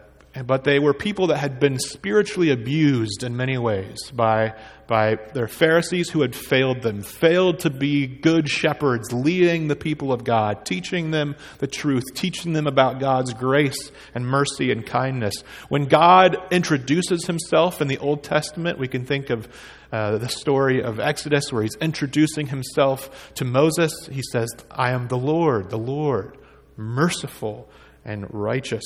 but 0.46 0.64
they 0.64 0.80
were 0.80 0.94
people 0.94 1.28
that 1.28 1.38
had 1.38 1.60
been 1.60 1.80
spiritually 1.80 2.52
abused 2.52 3.24
in 3.24 3.36
many 3.36 3.58
ways 3.58 3.98
by, 4.12 4.54
by 4.88 5.18
their 5.34 5.48
Pharisees 5.48 6.10
who 6.10 6.22
had 6.22 6.36
failed 6.36 6.82
them, 6.82 7.02
failed 7.02 7.60
to 7.60 7.70
be 7.70 8.08
good 8.08 8.50
shepherds, 8.50 9.12
leading 9.12 9.68
the 9.68 9.76
people 9.76 10.12
of 10.12 10.24
God, 10.24 10.66
teaching 10.66 11.12
them 11.12 11.36
the 11.60 11.68
truth, 11.68 12.04
teaching 12.14 12.54
them 12.54 12.68
about 12.68 13.00
God's 13.00 13.34
grace 13.34 13.92
and 14.14 14.26
mercy 14.26 14.72
and 14.72 14.86
kindness. 14.86 15.44
When 15.70 15.86
God 15.86 16.38
introduces 16.52 17.26
himself 17.26 17.82
in 17.82 17.88
the 17.88 17.98
Old 17.98 18.24
Testament, 18.24 18.80
we 18.80 18.88
can 18.88 19.06
think 19.06 19.30
of 19.30 19.48
uh, 19.92 20.20
the 20.20 20.30
story 20.30 20.84
of 20.84 21.00
Exodus 21.00 21.52
where 21.52 21.64
he's 21.64 21.76
introducing 21.78 22.48
himself 22.48 23.34
to 23.36 23.46
Moses. 23.46 23.92
He 24.12 24.22
says, 24.32 24.50
I 24.70 24.92
am 24.92 25.08
the 25.08 25.18
Lord, 25.18 25.70
the 25.70 25.78
Lord, 25.78 26.38
merciful 26.78 27.70
and 28.06 28.26
righteous. 28.34 28.84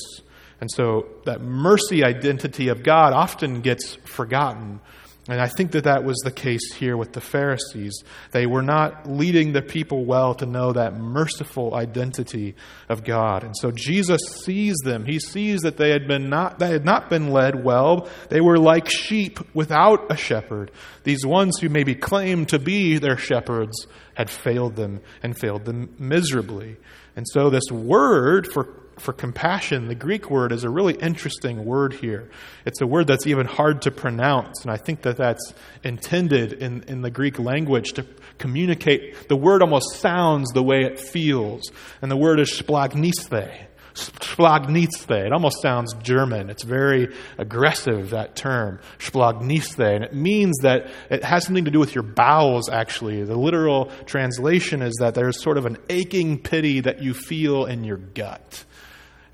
And 0.64 0.70
so 0.72 1.08
that 1.26 1.42
mercy 1.42 2.02
identity 2.02 2.68
of 2.68 2.82
God 2.82 3.12
often 3.12 3.60
gets 3.60 3.96
forgotten. 4.06 4.80
And 5.28 5.38
I 5.38 5.46
think 5.46 5.72
that 5.72 5.84
that 5.84 6.04
was 6.04 6.16
the 6.24 6.30
case 6.30 6.72
here 6.72 6.96
with 6.96 7.12
the 7.12 7.20
Pharisees. 7.20 8.02
They 8.30 8.46
were 8.46 8.62
not 8.62 9.06
leading 9.06 9.52
the 9.52 9.60
people 9.60 10.06
well 10.06 10.34
to 10.36 10.46
know 10.46 10.72
that 10.72 10.96
merciful 10.96 11.74
identity 11.74 12.54
of 12.88 13.04
God. 13.04 13.44
And 13.44 13.54
so 13.54 13.72
Jesus 13.72 14.22
sees 14.42 14.76
them. 14.82 15.04
He 15.04 15.18
sees 15.18 15.60
that 15.60 15.76
they 15.76 15.90
had 15.90 16.08
been 16.08 16.30
not 16.30 16.58
they 16.58 16.70
had 16.70 16.86
not 16.86 17.10
been 17.10 17.30
led 17.30 17.62
well. 17.62 18.08
They 18.30 18.40
were 18.40 18.58
like 18.58 18.88
sheep 18.88 19.40
without 19.54 20.10
a 20.10 20.16
shepherd. 20.16 20.70
These 21.02 21.26
ones 21.26 21.58
who 21.60 21.68
maybe 21.68 21.94
claimed 21.94 22.48
to 22.48 22.58
be 22.58 22.96
their 22.96 23.18
shepherds 23.18 23.86
had 24.14 24.30
failed 24.30 24.76
them 24.76 25.02
and 25.22 25.38
failed 25.38 25.66
them 25.66 25.94
miserably. 25.98 26.78
And 27.16 27.26
so 27.28 27.50
this 27.50 27.70
word 27.70 28.50
for 28.50 28.83
for 28.98 29.12
compassion, 29.12 29.88
the 29.88 29.94
Greek 29.94 30.30
word 30.30 30.52
is 30.52 30.64
a 30.64 30.70
really 30.70 30.94
interesting 30.94 31.64
word 31.64 31.94
here. 31.94 32.30
It's 32.64 32.80
a 32.80 32.86
word 32.86 33.06
that's 33.06 33.26
even 33.26 33.46
hard 33.46 33.82
to 33.82 33.90
pronounce, 33.90 34.62
and 34.62 34.70
I 34.70 34.76
think 34.76 35.02
that 35.02 35.16
that's 35.16 35.54
intended 35.82 36.54
in, 36.54 36.82
in 36.84 37.02
the 37.02 37.10
Greek 37.10 37.38
language 37.38 37.92
to 37.94 38.06
communicate. 38.38 39.28
The 39.28 39.36
word 39.36 39.62
almost 39.62 39.96
sounds 39.96 40.50
the 40.52 40.62
way 40.62 40.82
it 40.84 40.98
feels, 40.98 41.70
and 42.02 42.10
the 42.10 42.16
word 42.16 42.40
is 42.40 42.50
splagniste. 42.50 43.66
Splagnisthe. 43.94 45.26
It 45.26 45.32
almost 45.32 45.62
sounds 45.62 45.94
German. 45.94 46.50
It's 46.50 46.64
very 46.64 47.14
aggressive, 47.38 48.10
that 48.10 48.34
term, 48.34 48.80
Splagniste. 48.98 49.94
And 49.94 50.04
it 50.04 50.12
means 50.12 50.58
that 50.62 50.88
it 51.10 51.22
has 51.22 51.44
something 51.44 51.64
to 51.64 51.70
do 51.70 51.78
with 51.78 51.94
your 51.94 52.02
bowels, 52.02 52.68
actually. 52.68 53.22
The 53.22 53.36
literal 53.36 53.92
translation 54.06 54.82
is 54.82 54.94
that 54.98 55.14
there's 55.14 55.40
sort 55.40 55.58
of 55.58 55.66
an 55.66 55.78
aching 55.88 56.40
pity 56.40 56.80
that 56.80 57.02
you 57.02 57.14
feel 57.14 57.66
in 57.66 57.84
your 57.84 57.98
gut. 57.98 58.64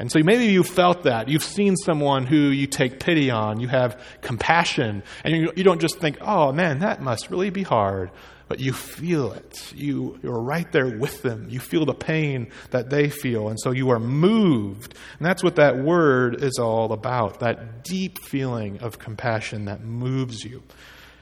And 0.01 0.11
so 0.11 0.19
maybe 0.23 0.47
you 0.47 0.63
felt 0.63 1.03
that. 1.03 1.29
You've 1.29 1.45
seen 1.45 1.77
someone 1.77 2.25
who 2.25 2.49
you 2.49 2.67
take 2.67 3.01
pity 3.01 3.31
on, 3.31 3.61
you 3.61 3.69
have 3.69 4.03
compassion, 4.23 5.03
and 5.25 5.37
you, 5.37 5.53
you 5.55 5.63
don't 5.63 5.79
just 5.79 5.99
think, 5.99 6.17
oh 6.23 6.53
man, 6.53 6.79
that 6.79 7.03
must 7.03 7.31
really 7.31 7.51
be 7.51 7.63
hard. 7.63 8.11
But 8.49 8.61
you 8.61 8.73
feel 8.73 9.33
it. 9.33 9.73
You, 9.77 10.19
you're 10.23 10.41
right 10.41 10.73
there 10.73 10.99
with 10.99 11.21
them. 11.21 11.49
You 11.51 11.61
feel 11.61 11.85
the 11.85 11.95
pain 11.95 12.51
that 12.71 12.89
they 12.89 13.11
feel. 13.11 13.49
And 13.49 13.61
so 13.61 13.73
you 13.73 13.91
are 13.91 14.01
moved. 14.01 14.95
And 15.19 15.27
that's 15.27 15.45
what 15.45 15.57
that 15.57 15.77
word 15.77 16.43
is 16.43 16.59
all 16.59 16.93
about 16.93 17.41
that 17.41 17.85
deep 17.85 18.19
feeling 18.25 18.81
of 18.81 18.99
compassion 18.99 19.67
that 19.67 19.85
moves 19.85 20.43
you. 20.43 20.63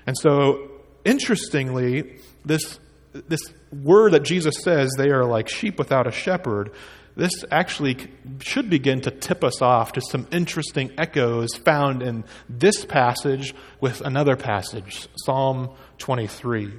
And 0.06 0.16
so, 0.16 0.70
interestingly, 1.04 2.18
this, 2.46 2.78
this 3.12 3.42
word 3.72 4.12
that 4.12 4.22
Jesus 4.22 4.62
says, 4.62 4.90
they 4.96 5.10
are 5.10 5.24
like 5.24 5.48
sheep 5.48 5.78
without 5.78 6.06
a 6.06 6.12
shepherd, 6.12 6.72
this 7.18 7.44
actually 7.50 7.96
should 8.38 8.70
begin 8.70 9.00
to 9.00 9.10
tip 9.10 9.42
us 9.42 9.60
off 9.60 9.92
to 9.92 10.00
some 10.00 10.28
interesting 10.30 10.92
echoes 10.96 11.52
found 11.56 12.00
in 12.00 12.24
this 12.48 12.84
passage 12.84 13.56
with 13.80 14.00
another 14.02 14.36
passage, 14.36 15.08
Psalm 15.24 15.70
23. 15.98 16.72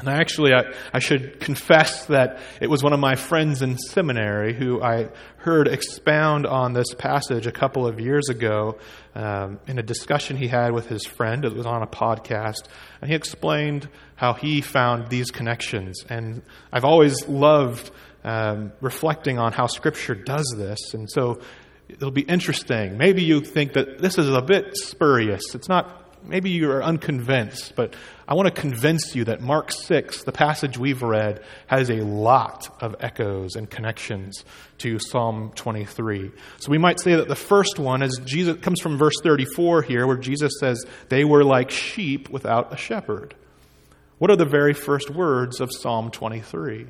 And 0.00 0.08
I 0.08 0.14
actually, 0.14 0.52
I, 0.52 0.64
I, 0.92 0.98
should 0.98 1.38
confess 1.38 2.06
that 2.06 2.40
it 2.60 2.68
was 2.68 2.82
one 2.82 2.92
of 2.92 2.98
my 2.98 3.14
friends 3.14 3.62
in 3.62 3.78
seminary 3.78 4.52
who 4.52 4.82
I 4.82 5.10
heard 5.36 5.68
expound 5.68 6.46
on 6.46 6.72
this 6.72 6.92
passage 6.94 7.46
a 7.46 7.52
couple 7.52 7.86
of 7.86 8.00
years 8.00 8.28
ago 8.28 8.78
um, 9.14 9.60
in 9.68 9.78
a 9.78 9.84
discussion 9.84 10.36
he 10.36 10.48
had 10.48 10.72
with 10.72 10.88
his 10.88 11.06
friend. 11.06 11.44
It 11.44 11.54
was 11.54 11.64
on 11.64 11.82
a 11.82 11.86
podcast. 11.86 12.64
And 13.00 13.08
he 13.08 13.14
explained 13.14 13.88
how 14.16 14.32
he 14.32 14.62
found 14.62 15.10
these 15.10 15.30
connections. 15.30 16.04
And 16.08 16.42
I've 16.72 16.84
always 16.84 17.28
loved 17.28 17.92
um, 18.24 18.72
reflecting 18.80 19.38
on 19.38 19.52
how 19.52 19.68
Scripture 19.68 20.16
does 20.16 20.52
this. 20.56 20.94
And 20.94 21.08
so 21.08 21.40
it'll 21.88 22.10
be 22.10 22.22
interesting. 22.22 22.98
Maybe 22.98 23.22
you 23.22 23.42
think 23.42 23.74
that 23.74 23.98
this 23.98 24.18
is 24.18 24.28
a 24.28 24.42
bit 24.42 24.76
spurious. 24.76 25.54
It's 25.54 25.68
not, 25.68 26.03
maybe 26.24 26.50
you're 26.50 26.82
unconvinced, 26.82 27.74
but 27.76 27.94
I 28.26 28.34
want 28.34 28.52
to 28.52 28.60
convince 28.60 29.14
you 29.14 29.24
that 29.24 29.40
Mark 29.40 29.70
6, 29.70 30.24
the 30.24 30.32
passage 30.32 30.78
we've 30.78 31.02
read, 31.02 31.42
has 31.66 31.90
a 31.90 32.02
lot 32.04 32.74
of 32.80 32.96
echoes 33.00 33.54
and 33.56 33.68
connections 33.68 34.44
to 34.78 34.98
Psalm 34.98 35.52
23. 35.54 36.32
So 36.58 36.70
we 36.70 36.78
might 36.78 37.00
say 37.00 37.16
that 37.16 37.28
the 37.28 37.36
first 37.36 37.78
one 37.78 38.02
is 38.02 38.20
Jesus 38.24 38.58
comes 38.60 38.80
from 38.80 38.96
verse 38.96 39.14
34 39.22 39.82
here, 39.82 40.06
where 40.06 40.16
Jesus 40.16 40.52
says, 40.58 40.84
They 41.08 41.24
were 41.24 41.44
like 41.44 41.70
sheep 41.70 42.30
without 42.30 42.72
a 42.72 42.76
shepherd. 42.76 43.34
What 44.18 44.30
are 44.30 44.36
the 44.36 44.46
very 44.46 44.74
first 44.74 45.10
words 45.10 45.60
of 45.60 45.70
Psalm 45.72 46.10
23? 46.10 46.86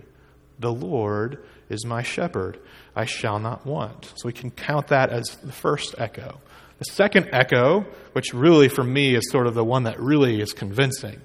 The 0.58 0.72
Lord 0.72 1.44
is 1.68 1.84
my 1.84 2.02
shepherd. 2.02 2.58
I 2.94 3.06
shall 3.06 3.38
not 3.38 3.66
want. 3.66 4.12
So 4.16 4.26
we 4.26 4.32
can 4.32 4.50
count 4.50 4.88
that 4.88 5.10
as 5.10 5.36
the 5.36 5.52
first 5.52 5.94
echo. 5.98 6.40
The 6.78 6.84
second 6.84 7.28
echo, 7.32 7.86
which 8.12 8.34
really 8.34 8.68
for 8.68 8.84
me 8.84 9.14
is 9.14 9.30
sort 9.30 9.46
of 9.46 9.54
the 9.54 9.64
one 9.64 9.84
that 9.84 10.00
really 10.00 10.40
is 10.40 10.52
convincing. 10.52 11.20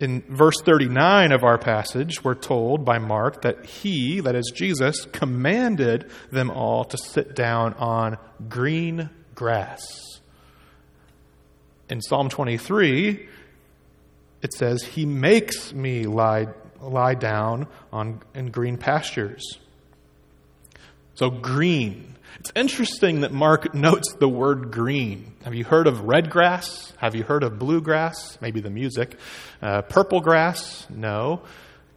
In 0.00 0.22
verse 0.28 0.60
39 0.62 1.32
of 1.32 1.44
our 1.44 1.58
passage, 1.58 2.22
we're 2.22 2.34
told 2.34 2.84
by 2.84 2.98
Mark 2.98 3.42
that 3.42 3.64
he, 3.64 4.20
that 4.20 4.34
is 4.34 4.52
Jesus, 4.54 5.06
commanded 5.06 6.10
them 6.30 6.50
all 6.50 6.84
to 6.84 6.98
sit 6.98 7.34
down 7.34 7.74
on 7.74 8.18
green 8.48 9.10
grass. 9.34 10.20
In 11.88 12.00
Psalm 12.00 12.28
23, 12.28 13.28
it 14.42 14.52
says, 14.52 14.82
He 14.82 15.06
makes 15.06 15.72
me 15.72 16.06
lie 16.06 16.48
lie 16.90 17.14
down 17.14 17.66
on, 17.92 18.20
in 18.34 18.50
green 18.50 18.76
pastures. 18.76 19.58
So, 21.14 21.30
green. 21.30 22.16
It's 22.40 22.50
interesting 22.56 23.20
that 23.20 23.32
Mark 23.32 23.74
notes 23.74 24.14
the 24.14 24.28
word 24.28 24.72
green. 24.72 25.32
Have 25.44 25.54
you 25.54 25.64
heard 25.64 25.86
of 25.86 26.00
red 26.00 26.30
grass? 26.30 26.92
Have 26.98 27.14
you 27.14 27.22
heard 27.22 27.42
of 27.42 27.58
blue 27.58 27.80
grass? 27.80 28.36
Maybe 28.40 28.60
the 28.60 28.70
music. 28.70 29.16
Uh, 29.62 29.82
purple 29.82 30.20
grass? 30.20 30.86
No. 30.90 31.42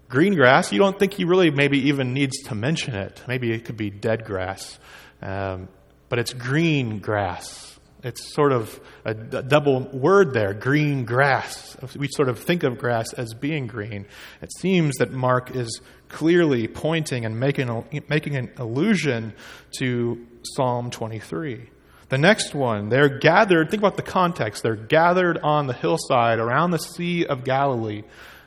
Green 0.09 0.35
grass, 0.35 0.71
you 0.71 0.79
don't 0.79 0.97
think 0.97 1.13
he 1.13 1.25
really 1.25 1.51
maybe 1.51 1.89
even 1.89 2.13
needs 2.13 2.43
to 2.43 2.55
mention 2.55 2.95
it. 2.95 3.21
Maybe 3.27 3.51
it 3.51 3.65
could 3.65 3.75
be 3.75 3.89
dead 3.89 4.23
grass. 4.23 4.79
Um, 5.21 5.67
but 6.07 6.19
it's 6.19 6.31
green 6.31 6.99
grass. 6.99 7.76
It's 8.03 8.33
sort 8.33 8.51
of 8.51 8.79
a, 9.05 9.13
double 9.13 9.81
word 9.91 10.33
there, 10.33 10.53
green 10.53 11.03
grass. 11.05 11.75
We 11.95 12.07
sort 12.09 12.29
of 12.29 12.39
think 12.39 12.63
of 12.63 12.77
grass 12.77 13.11
as 13.13 13.33
being 13.33 13.65
green. 13.67 14.05
It 14.41 14.51
seems 14.59 14.97
that 14.97 15.11
Mark 15.11 15.55
is 15.55 15.81
clearly 16.09 16.67
pointing 16.67 17.25
and 17.25 17.39
making, 17.39 17.69
a, 17.69 17.83
making 18.07 18.35
an 18.35 18.51
allusion 18.57 19.33
to 19.79 20.25
Psalm 20.43 20.91
23. 20.91 21.69
The 22.09 22.17
next 22.17 22.53
one, 22.53 22.89
they're 22.89 23.19
gathered, 23.19 23.69
think 23.69 23.81
about 23.81 23.97
the 23.97 24.03
context. 24.03 24.63
They're 24.63 24.75
gathered 24.75 25.39
on 25.39 25.67
the 25.67 25.73
hillside 25.73 26.39
around 26.39 26.71
the 26.71 26.79
Sea 26.79 27.25
of 27.25 27.43
Galilee. 27.43 28.03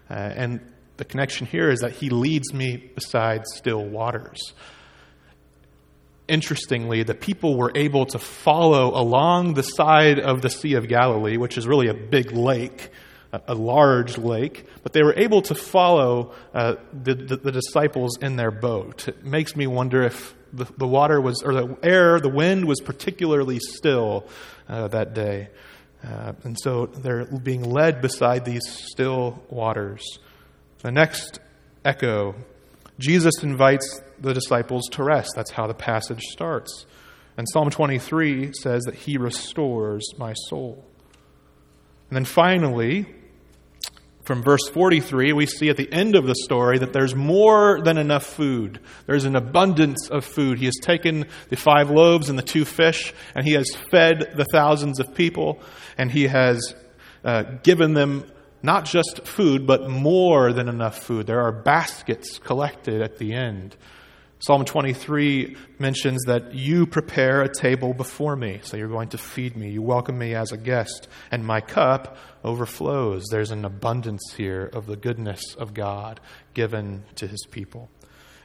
Uh, 0.09 0.15
and 0.15 0.61
the 0.97 1.05
connection 1.05 1.47
here 1.47 1.71
is 1.71 1.81
that 1.81 1.93
he 1.93 2.09
leads 2.09 2.55
me 2.55 2.77
beside 2.95 3.47
still 3.47 3.85
waters 3.85 4.55
interestingly, 6.31 7.03
the 7.03 7.15
people 7.15 7.57
were 7.57 7.73
able 7.75 8.07
to 8.07 8.19
follow 8.19 8.99
along 8.99 9.55
the 9.55 9.63
side 9.63 10.19
of 10.19 10.41
the 10.43 10.49
Sea 10.49 10.75
of 10.75 10.89
Galilee, 10.89 11.37
which 11.37 11.59
is 11.59 11.67
really 11.67 11.89
a 11.89 11.95
big 11.95 12.33
lake, 12.33 12.91
a, 13.33 13.55
large 13.55 14.17
lake, 14.17 14.67
but 14.83 14.93
they 14.93 15.03
were 15.03 15.15
able 15.19 15.43
to 15.43 15.55
follow 15.55 16.33
uh, 16.55 16.77
the, 16.93 17.15
the, 17.15 17.37
the, 17.37 17.53
disciples 17.53 18.17
in 18.21 18.37
their 18.37 18.51
boat. 18.51 19.09
It 19.09 19.25
makes 19.25 19.55
me 19.55 19.67
wonder 19.67 20.03
if 20.03 20.35
the, 20.53 20.67
the, 20.79 20.87
water 20.87 21.21
was, 21.21 21.43
or 21.43 21.53
the 21.53 21.77
air, 21.83 22.19
the 22.21 22.29
wind 22.29 22.65
was 22.65 22.81
particularly 22.81 23.59
still 23.61 24.27
uh, 24.69 24.89
that 24.89 25.15
day. 25.15 25.49
Uh, 26.03 26.33
and 26.45 26.59
so 26.59 26.87
they're 26.87 27.27
being 27.27 27.63
led 27.63 28.01
beside 28.01 28.45
these 28.45 28.67
still 28.67 29.43
waters. 29.51 30.19
The 30.79 30.91
next 30.91 31.41
echo 31.85 32.35
Jesus 33.01 33.43
invites 33.43 34.03
the 34.21 34.35
disciples 34.35 34.89
to 34.93 35.03
rest. 35.03 35.33
That's 35.35 35.51
how 35.51 35.67
the 35.67 35.75
passage 35.75 36.23
starts. 36.31 36.87
And 37.37 37.47
Psalm 37.49 37.71
23 37.71 38.53
says 38.53 38.83
that 38.85 38.95
he 38.95 39.17
restores 39.17 40.05
my 40.19 40.35
soul. 40.49 40.85
And 42.11 42.17
then 42.17 42.25
finally, 42.25 43.07
from 44.25 44.43
verse 44.43 44.69
43, 44.69 45.33
we 45.33 45.47
see 45.47 45.71
at 45.71 45.77
the 45.77 45.91
end 45.93 46.15
of 46.17 46.27
the 46.27 46.35
story 46.35 46.79
that 46.79 46.93
there's 46.93 47.15
more 47.15 47.81
than 47.83 47.99
enough 47.99 48.25
food. 48.25 48.81
There's 49.07 49.25
an 49.25 49.37
abundance 49.37 50.09
of 50.11 50.25
food. 50.25 50.59
He 50.59 50.67
has 50.67 50.77
taken 50.83 51.27
the 51.49 51.57
five 51.57 51.91
loaves 51.91 52.29
and 52.29 52.39
the 52.39 52.43
two 52.43 52.65
fish, 52.65 53.15
and 53.35 53.47
he 53.47 53.55
has 53.55 53.75
fed 53.91 54.33
the 54.37 54.45
thousands 54.53 55.01
of 55.01 55.15
people, 55.15 55.61
and 55.97 56.11
he 56.11 56.29
has 56.29 56.75
uh, 57.25 57.43
given 57.63 57.95
them 57.95 58.31
not 58.63 58.85
just 58.85 59.27
food, 59.27 59.67
but 59.67 59.89
more 59.89 60.53
than 60.53 60.69
enough 60.69 60.99
food. 60.99 61.27
There 61.27 61.41
are 61.41 61.53
baskets 61.53 62.39
collected 62.39 63.01
at 63.01 63.19
the 63.19 63.33
end. 63.33 63.77
Psalm 64.43 64.65
23 64.65 65.55
mentions 65.79 66.25
that 66.25 66.55
you 66.55 66.87
prepare 66.87 67.43
a 67.43 67.55
table 67.55 67.93
before 67.93 68.35
me, 68.35 68.59
so 68.63 68.79
you're 68.79 68.89
going 68.89 69.11
to 69.11 69.19
feed 69.19 69.55
me. 69.55 69.69
You 69.69 69.83
welcome 69.83 70.17
me 70.17 70.35
as 70.35 70.51
a 70.51 70.57
guest, 70.57 71.09
and 71.31 71.45
my 71.45 71.61
cup 71.61 72.17
overflows. 72.43 73.27
There's 73.31 73.51
an 73.51 73.67
abundance 73.67 74.33
here 74.35 74.65
of 74.73 74.87
the 74.87 74.97
goodness 74.97 75.55
of 75.57 75.75
God 75.75 76.21
given 76.55 77.05
to 77.17 77.27
his 77.27 77.45
people. 77.51 77.91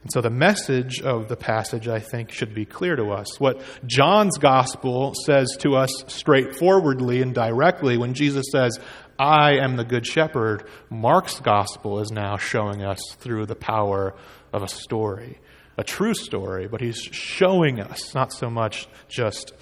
And 0.04 0.12
so 0.12 0.20
the 0.20 0.30
message 0.30 1.02
of 1.02 1.30
the 1.30 1.38
passage, 1.38 1.88
I 1.88 2.00
think, 2.00 2.30
should 2.30 2.54
be 2.54 2.66
clear 2.66 2.98
to 2.98 3.12
us. 3.12 3.40
What 3.40 3.62
John's 3.86 4.38
gospel 4.38 5.14
says 5.26 5.56
to 5.60 5.78
us 5.78 6.04
straightforwardly 6.08 7.22
and 7.22 7.34
directly 7.34 7.98
when 7.98 8.16
Jesus 8.16 8.48
says, 8.52 8.78
I 9.18 9.60
am 9.64 9.78
the 9.78 9.86
good 9.86 10.06
shepherd, 10.06 10.68
Mark's 10.90 11.40
gospel 11.40 12.02
is 12.02 12.12
now 12.12 12.36
showing 12.36 12.84
us 12.84 13.00
through 13.20 13.46
the 13.46 13.56
power 13.56 14.14
of 14.52 14.62
a 14.62 14.68
story 14.68 15.40
a 15.78 15.84
true 15.84 16.14
story, 16.14 16.68
but 16.68 16.82
he's 16.82 17.00
showing 17.00 17.80
us, 17.80 18.14
not 18.14 18.32
so 18.32 18.50
much 18.50 18.88
just 19.08 19.54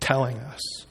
telling 0.00 0.36
us. 0.38 0.86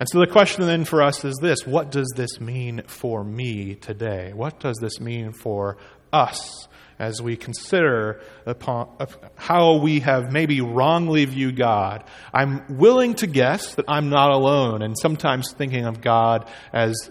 And 0.00 0.08
so 0.08 0.20
the 0.20 0.26
question 0.26 0.66
then 0.66 0.84
for 0.84 1.02
us 1.02 1.24
is 1.24 1.36
this 1.40 1.66
what 1.66 1.90
does 1.90 2.10
this 2.14 2.40
mean 2.40 2.82
for 2.86 3.24
me 3.24 3.74
today? 3.74 4.32
What 4.32 4.60
does 4.60 4.76
this 4.80 5.00
mean 5.00 5.32
for 5.32 5.76
us 6.12 6.68
as 7.00 7.22
we 7.22 7.36
consider 7.36 8.20
upon, 8.46 8.88
how 9.36 9.76
we 9.76 10.00
have 10.00 10.32
maybe 10.32 10.60
wrongly 10.60 11.24
viewed 11.24 11.56
God? 11.56 12.04
I'm 12.32 12.78
willing 12.78 13.14
to 13.16 13.26
guess 13.26 13.74
that 13.74 13.86
I'm 13.88 14.08
not 14.08 14.30
alone 14.30 14.82
and 14.82 14.96
sometimes 14.96 15.52
thinking 15.52 15.84
of 15.84 16.00
God 16.00 16.48
as, 16.72 17.10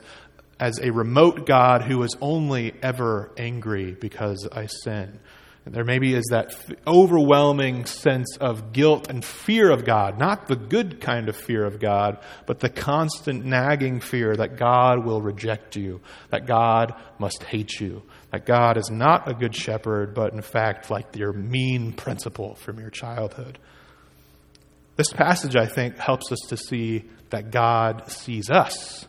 as 0.57 0.79
a 0.79 0.91
remote 0.91 1.45
God 1.45 1.81
who 1.81 2.01
is 2.03 2.15
only 2.21 2.73
ever 2.81 3.31
angry 3.37 3.91
because 3.91 4.47
I 4.49 4.67
sin. 4.67 5.19
There 5.71 5.83
maybe 5.83 6.13
is 6.13 6.25
that 6.31 6.55
overwhelming 6.85 7.85
sense 7.85 8.37
of 8.37 8.73
guilt 8.73 9.09
and 9.09 9.23
fear 9.23 9.69
of 9.69 9.85
God, 9.85 10.17
not 10.17 10.47
the 10.47 10.55
good 10.55 11.01
kind 11.01 11.29
of 11.29 11.35
fear 11.35 11.65
of 11.65 11.79
God, 11.79 12.19
but 12.45 12.59
the 12.59 12.69
constant 12.69 13.45
nagging 13.45 13.99
fear 13.99 14.35
that 14.35 14.57
God 14.57 15.05
will 15.05 15.21
reject 15.21 15.75
you, 15.75 16.01
that 16.29 16.45
God 16.45 16.93
must 17.19 17.43
hate 17.43 17.79
you, 17.79 18.03
that 18.31 18.45
God 18.45 18.77
is 18.77 18.89
not 18.89 19.29
a 19.29 19.33
good 19.33 19.55
shepherd, 19.55 20.13
but 20.13 20.33
in 20.33 20.41
fact 20.41 20.89
like 20.89 21.15
your 21.15 21.33
mean 21.33 21.93
principal 21.93 22.55
from 22.55 22.79
your 22.79 22.89
childhood. 22.89 23.59
This 24.95 25.13
passage, 25.13 25.55
I 25.55 25.67
think, 25.67 25.97
helps 25.97 26.31
us 26.31 26.39
to 26.49 26.57
see 26.57 27.05
that 27.29 27.51
God 27.51 28.09
sees 28.09 28.49
us 28.49 29.07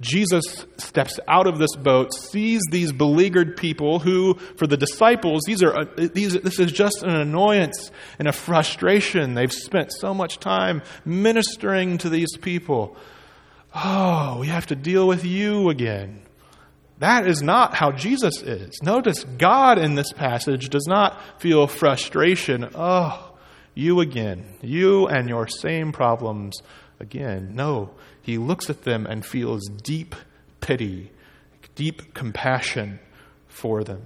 Jesus 0.00 0.66
steps 0.76 1.18
out 1.26 1.46
of 1.48 1.58
this 1.58 1.74
boat, 1.74 2.14
sees 2.14 2.62
these 2.70 2.92
beleaguered 2.92 3.56
people 3.56 3.98
who, 3.98 4.34
for 4.56 4.66
the 4.66 4.76
disciples, 4.76 5.42
these 5.44 5.62
are, 5.62 5.80
uh, 5.80 5.84
these, 5.96 6.34
this 6.34 6.60
is 6.60 6.70
just 6.70 7.02
an 7.02 7.16
annoyance 7.16 7.90
and 8.18 8.28
a 8.28 8.32
frustration. 8.32 9.34
They've 9.34 9.52
spent 9.52 9.92
so 9.92 10.14
much 10.14 10.38
time 10.38 10.82
ministering 11.04 11.98
to 11.98 12.08
these 12.08 12.36
people. 12.36 12.96
Oh, 13.74 14.38
we 14.40 14.46
have 14.46 14.66
to 14.66 14.76
deal 14.76 15.08
with 15.08 15.24
you 15.24 15.68
again. 15.68 16.22
That 17.00 17.28
is 17.28 17.42
not 17.42 17.74
how 17.74 17.92
Jesus 17.92 18.42
is. 18.42 18.80
Notice 18.82 19.24
God 19.24 19.78
in 19.78 19.94
this 19.94 20.12
passage 20.12 20.68
does 20.68 20.86
not 20.86 21.20
feel 21.40 21.66
frustration. 21.66 22.68
Oh, 22.74 23.36
you 23.74 24.00
again. 24.00 24.44
You 24.62 25.06
and 25.06 25.28
your 25.28 25.46
same 25.46 25.92
problems 25.92 26.60
again. 27.00 27.50
No, 27.54 27.90
he 28.22 28.38
looks 28.38 28.70
at 28.70 28.82
them 28.82 29.06
and 29.06 29.24
feels 29.24 29.66
deep 29.82 30.14
pity, 30.60 31.10
deep 31.74 32.14
compassion 32.14 33.00
for 33.46 33.84
them. 33.84 34.02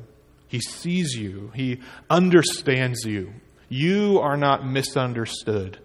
He 0.48 0.61
sees 0.61 1.14
you, 1.14 1.50
he 1.55 1.81
understands 2.11 3.05
you. 3.05 3.33
You 3.68 4.20
are 4.20 4.37
not 4.37 4.66
misunderstood 4.66 5.78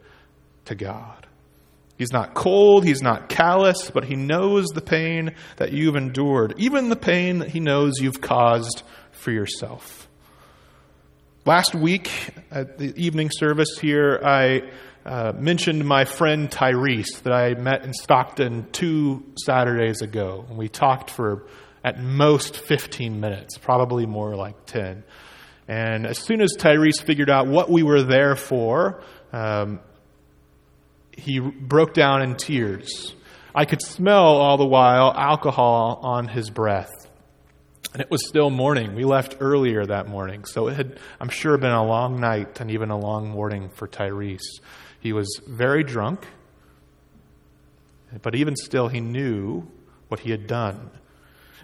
to 0.66 0.76
God. 0.76 1.26
He's 1.98 2.12
not 2.12 2.36
cold, 2.36 2.86
he's 2.86 3.02
not 3.02 3.30
callous, 3.30 3.90
but 3.90 4.04
he 4.04 4.16
knows 4.16 4.68
the 4.68 4.82
pain 4.82 5.34
that 5.56 5.72
you've 5.72 5.96
endured, 5.96 6.54
even 6.58 6.90
the 6.90 6.96
pain 6.96 7.40
that 7.40 7.50
he 7.50 7.60
knows 7.60 8.00
you've 8.00 8.22
caused 8.22 8.84
for 9.12 9.32
yourself. 9.32 10.08
Last 11.46 11.74
week 11.74 12.12
at 12.52 12.78
the 12.78 12.94
evening 13.02 13.32
service 13.32 13.80
here, 13.80 14.20
I 14.24 14.70
uh, 15.08 15.32
mentioned 15.38 15.86
my 15.86 16.04
friend 16.04 16.52
Tyrese 16.52 17.24
that 17.24 17.32
I 17.32 17.54
met 17.54 17.86
in 17.86 17.94
Stockton 17.94 18.68
two 18.74 19.24
Saturdays 19.46 20.02
ago. 20.02 20.46
And 20.50 20.58
we 20.58 20.68
talked 20.68 21.10
for 21.10 21.48
at 21.82 21.98
most 21.98 22.58
15 22.58 23.22
minutes, 23.22 23.58
probably 23.58 24.06
more 24.06 24.36
like 24.36 24.66
10. 24.66 25.06
And 25.70 26.06
as 26.06 26.18
soon 26.18 26.42
as 26.42 26.54
Tyrese 26.58 27.02
figured 27.02 27.30
out 27.30 27.48
what 27.48 27.70
we 27.70 27.84
were 27.84 28.04
there 28.04 28.36
for, 28.36 29.02
um, 29.32 29.80
he 31.14 31.40
broke 31.40 31.94
down 31.94 32.22
in 32.22 32.36
tears. 32.36 33.16
I 33.56 33.64
could 33.64 33.82
smell 33.82 34.26
all 34.26 34.58
the 34.58 34.66
while 34.66 35.14
alcohol 35.16 36.00
on 36.04 36.28
his 36.28 36.50
breath. 36.50 36.92
And 37.94 38.02
it 38.02 38.12
was 38.12 38.28
still 38.28 38.50
morning. 38.50 38.94
We 38.94 39.06
left 39.06 39.38
earlier 39.40 39.86
that 39.86 40.08
morning. 40.08 40.44
So 40.44 40.68
it 40.68 40.76
had, 40.76 41.00
I'm 41.20 41.30
sure, 41.30 41.58
been 41.58 41.72
a 41.72 41.86
long 41.86 42.20
night 42.20 42.60
and 42.60 42.70
even 42.72 42.92
a 42.92 42.98
long 42.98 43.30
morning 43.30 43.70
for 43.70 43.88
Tyrese. 43.88 44.60
He 45.08 45.14
was 45.14 45.40
very 45.48 45.86
drunk, 45.86 46.28
but 48.22 48.36
even 48.36 48.58
still, 48.58 48.90
he 48.90 49.00
knew 49.00 49.66
what 50.10 50.20
he 50.20 50.32
had 50.32 50.48
done. 50.48 50.92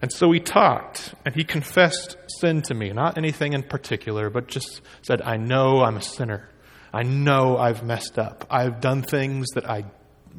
And 0.01 0.13
so 0.13 0.29
we 0.29 0.39
talked, 0.39 1.13
and 1.25 1.35
he 1.35 1.43
confessed 1.43 2.15
sin 2.39 2.61
to 2.61 2.73
me. 2.73 2.93
Not 2.93 3.17
anything 3.17 3.51
in 3.51 3.63
particular, 3.63 4.29
but 4.29 4.47
just 4.47 4.79
said, 5.01 5.21
I 5.21 5.35
know 5.35 5.81
I'm 5.81 5.97
a 5.97 6.01
sinner. 6.01 6.49
I 6.93 7.03
know 7.03 7.57
I've 7.57 7.83
messed 7.83 8.17
up. 8.17 8.45
I've 8.49 8.79
done 8.79 9.01
things 9.01 9.49
that 9.55 9.69
I, 9.69 9.83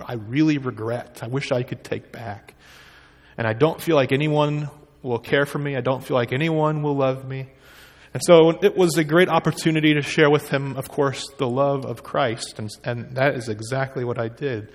I 0.03 0.15
really 0.15 0.57
regret. 0.57 1.19
I 1.23 1.27
wish 1.27 1.53
I 1.53 1.63
could 1.63 1.85
take 1.85 2.11
back. 2.11 2.55
And 3.37 3.47
I 3.47 3.53
don't 3.53 3.83
feel 3.83 3.97
like 3.97 4.13
anyone 4.13 4.71
will 5.03 5.19
care 5.19 5.45
for 5.45 5.59
me. 5.59 5.77
I 5.77 5.83
don't 5.83 6.03
feel 6.03 6.17
like 6.17 6.33
anyone 6.33 6.83
will 6.83 6.97
love 6.97 7.29
me. 7.29 7.51
And 8.15 8.23
so 8.25 8.51
it 8.51 8.77
was 8.77 8.97
a 8.97 9.03
great 9.03 9.29
opportunity 9.29 9.95
to 9.95 10.03
share 10.03 10.31
with 10.31 10.49
him, 10.49 10.77
of 10.77 10.89
course, 10.89 11.29
the 11.37 11.49
love 11.49 11.85
of 11.85 12.05
Christ. 12.05 12.61
And, 12.61 12.71
and 12.85 13.17
that 13.17 13.35
is 13.35 13.49
exactly 13.49 14.05
what 14.05 14.21
I 14.21 14.29
did. 14.29 14.71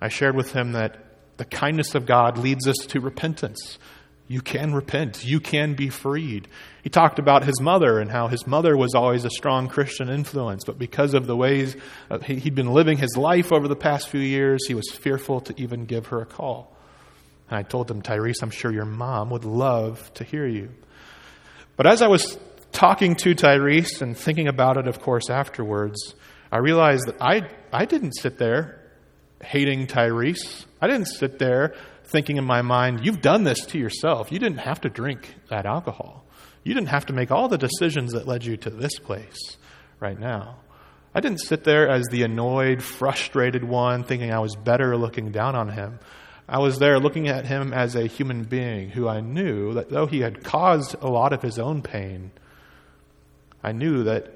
I 0.00 0.08
shared 0.08 0.34
with 0.34 0.52
him 0.52 0.72
that 0.72 0.98
the 1.36 1.44
kindness 1.44 1.94
of 1.94 2.06
God 2.06 2.38
leads 2.38 2.66
us 2.66 2.76
to 2.88 3.00
repentance. 3.00 3.78
You 4.26 4.40
can 4.40 4.74
repent. 4.74 5.24
You 5.24 5.38
can 5.38 5.74
be 5.74 5.90
freed. 5.90 6.48
He 6.82 6.90
talked 6.90 7.20
about 7.20 7.44
his 7.44 7.60
mother 7.60 8.00
and 8.00 8.10
how 8.10 8.26
his 8.26 8.48
mother 8.48 8.76
was 8.76 8.96
always 8.96 9.24
a 9.24 9.30
strong 9.30 9.68
Christian 9.68 10.08
influence, 10.08 10.64
but 10.64 10.76
because 10.76 11.14
of 11.14 11.28
the 11.28 11.36
ways 11.36 11.76
uh, 12.10 12.18
he'd 12.18 12.56
been 12.56 12.72
living 12.72 12.98
his 12.98 13.16
life 13.16 13.52
over 13.52 13.68
the 13.68 13.76
past 13.76 14.08
few 14.08 14.20
years, 14.20 14.66
he 14.66 14.74
was 14.74 14.90
fearful 14.90 15.40
to 15.42 15.54
even 15.60 15.84
give 15.84 16.06
her 16.06 16.20
a 16.20 16.26
call. 16.26 16.76
And 17.48 17.58
I 17.58 17.62
told 17.62 17.88
him, 17.88 18.02
Tyrese, 18.02 18.42
I'm 18.42 18.50
sure 18.50 18.72
your 18.72 18.84
mom 18.84 19.30
would 19.30 19.44
love 19.44 20.12
to 20.14 20.24
hear 20.24 20.46
you. 20.46 20.70
But 21.76 21.86
as 21.86 22.02
I 22.02 22.08
was 22.08 22.36
talking 22.76 23.14
to 23.16 23.34
Tyrese 23.34 24.02
and 24.02 24.16
thinking 24.16 24.48
about 24.48 24.76
it, 24.76 24.86
of 24.86 25.00
course, 25.00 25.30
afterwards, 25.30 26.14
I 26.52 26.58
realized 26.58 27.06
that 27.06 27.16
I, 27.22 27.48
I 27.72 27.86
didn't 27.86 28.12
sit 28.12 28.36
there 28.36 28.82
hating 29.42 29.86
Tyrese. 29.86 30.66
I 30.80 30.86
didn't 30.86 31.06
sit 31.06 31.38
there 31.38 31.74
thinking 32.04 32.36
in 32.36 32.44
my 32.44 32.60
mind, 32.60 33.04
you've 33.04 33.22
done 33.22 33.44
this 33.44 33.64
to 33.66 33.78
yourself. 33.78 34.30
You 34.30 34.38
didn't 34.38 34.58
have 34.58 34.82
to 34.82 34.90
drink 34.90 35.34
that 35.48 35.64
alcohol. 35.64 36.24
You 36.64 36.74
didn't 36.74 36.90
have 36.90 37.06
to 37.06 37.14
make 37.14 37.30
all 37.30 37.48
the 37.48 37.56
decisions 37.56 38.12
that 38.12 38.28
led 38.28 38.44
you 38.44 38.58
to 38.58 38.70
this 38.70 38.98
place 38.98 39.56
right 39.98 40.18
now. 40.18 40.58
I 41.14 41.20
didn't 41.20 41.40
sit 41.40 41.64
there 41.64 41.88
as 41.88 42.06
the 42.08 42.24
annoyed, 42.24 42.82
frustrated 42.82 43.64
one 43.64 44.04
thinking 44.04 44.32
I 44.32 44.40
was 44.40 44.54
better 44.54 44.98
looking 44.98 45.32
down 45.32 45.56
on 45.56 45.70
him. 45.70 45.98
I 46.46 46.58
was 46.58 46.78
there 46.78 47.00
looking 47.00 47.28
at 47.28 47.46
him 47.46 47.72
as 47.72 47.96
a 47.96 48.06
human 48.06 48.44
being 48.44 48.90
who 48.90 49.08
I 49.08 49.20
knew 49.20 49.72
that 49.74 49.88
though 49.88 50.06
he 50.06 50.20
had 50.20 50.44
caused 50.44 50.94
a 51.00 51.08
lot 51.08 51.32
of 51.32 51.40
his 51.40 51.58
own 51.58 51.80
pain, 51.80 52.32
I 53.66 53.72
knew 53.72 54.04
that 54.04 54.32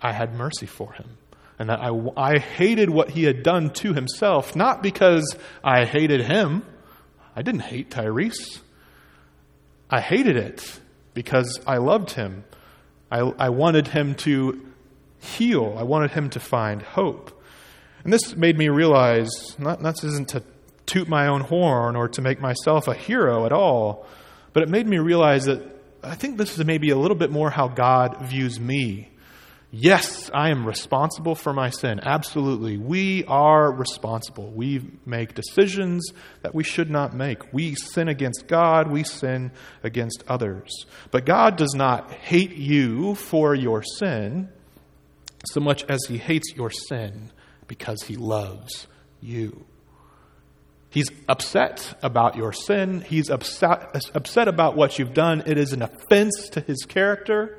I 0.00 0.12
had 0.12 0.34
mercy 0.34 0.66
for 0.66 0.92
him 0.92 1.18
and 1.58 1.68
that 1.68 1.80
I, 1.80 1.90
I 2.16 2.38
hated 2.38 2.90
what 2.90 3.10
he 3.10 3.24
had 3.24 3.42
done 3.42 3.70
to 3.74 3.92
himself, 3.94 4.56
not 4.56 4.82
because 4.82 5.36
I 5.62 5.84
hated 5.84 6.22
him. 6.22 6.64
I 7.36 7.42
didn't 7.42 7.60
hate 7.60 7.90
Tyrese. 7.90 8.60
I 9.88 10.00
hated 10.00 10.36
it 10.36 10.80
because 11.14 11.60
I 11.66 11.76
loved 11.76 12.12
him 12.12 12.44
I, 13.10 13.20
I 13.20 13.48
wanted 13.48 13.88
him 13.88 14.14
to 14.16 14.64
heal. 15.18 15.74
I 15.78 15.82
wanted 15.82 16.12
him 16.12 16.30
to 16.30 16.40
find 16.40 16.80
hope. 16.80 17.42
And 18.04 18.12
this 18.12 18.36
made 18.36 18.56
me 18.56 18.68
realize 18.68 19.30
not, 19.58 19.82
not 19.82 19.96
this 19.96 20.04
isn't 20.04 20.28
to 20.30 20.42
toot 20.86 21.08
my 21.08 21.26
own 21.26 21.42
horn 21.42 21.96
or 21.96 22.08
to 22.08 22.22
make 22.22 22.40
myself 22.40 22.88
a 22.88 22.94
hero 22.94 23.46
at 23.46 23.52
all, 23.52 24.06
but 24.52 24.62
it 24.62 24.68
made 24.68 24.86
me 24.86 24.98
realize 24.98 25.44
that 25.44 25.62
I 26.02 26.14
think 26.14 26.38
this 26.38 26.58
is 26.58 26.64
maybe 26.64 26.90
a 26.90 26.96
little 26.96 27.16
bit 27.16 27.30
more 27.30 27.50
how 27.50 27.68
God 27.68 28.18
views 28.22 28.58
me. 28.58 29.10
Yes, 29.72 30.30
I 30.34 30.50
am 30.50 30.66
responsible 30.66 31.36
for 31.36 31.52
my 31.52 31.70
sin. 31.70 32.00
Absolutely. 32.02 32.76
We 32.76 33.24
are 33.26 33.70
responsible. 33.70 34.50
We 34.50 34.82
make 35.06 35.34
decisions 35.34 36.12
that 36.42 36.54
we 36.54 36.64
should 36.64 36.90
not 36.90 37.14
make. 37.14 37.52
We 37.52 37.76
sin 37.76 38.08
against 38.08 38.48
God. 38.48 38.90
We 38.90 39.04
sin 39.04 39.52
against 39.84 40.24
others. 40.26 40.86
But 41.12 41.24
God 41.24 41.56
does 41.56 41.72
not 41.74 42.10
hate 42.10 42.56
you 42.56 43.14
for 43.14 43.54
your 43.54 43.84
sin 43.84 44.48
so 45.46 45.60
much 45.60 45.84
as 45.84 46.00
he 46.08 46.18
hates 46.18 46.52
your 46.56 46.70
sin 46.70 47.30
because 47.68 48.02
he 48.02 48.16
loves 48.16 48.88
you. 49.20 49.66
He's 50.90 51.08
upset 51.28 51.96
about 52.02 52.36
your 52.36 52.52
sin. 52.52 53.00
He's 53.00 53.30
upset, 53.30 53.94
upset 54.12 54.48
about 54.48 54.76
what 54.76 54.98
you've 54.98 55.14
done. 55.14 55.44
It 55.46 55.56
is 55.56 55.72
an 55.72 55.82
offense 55.82 56.48
to 56.50 56.60
his 56.60 56.84
character. 56.84 57.56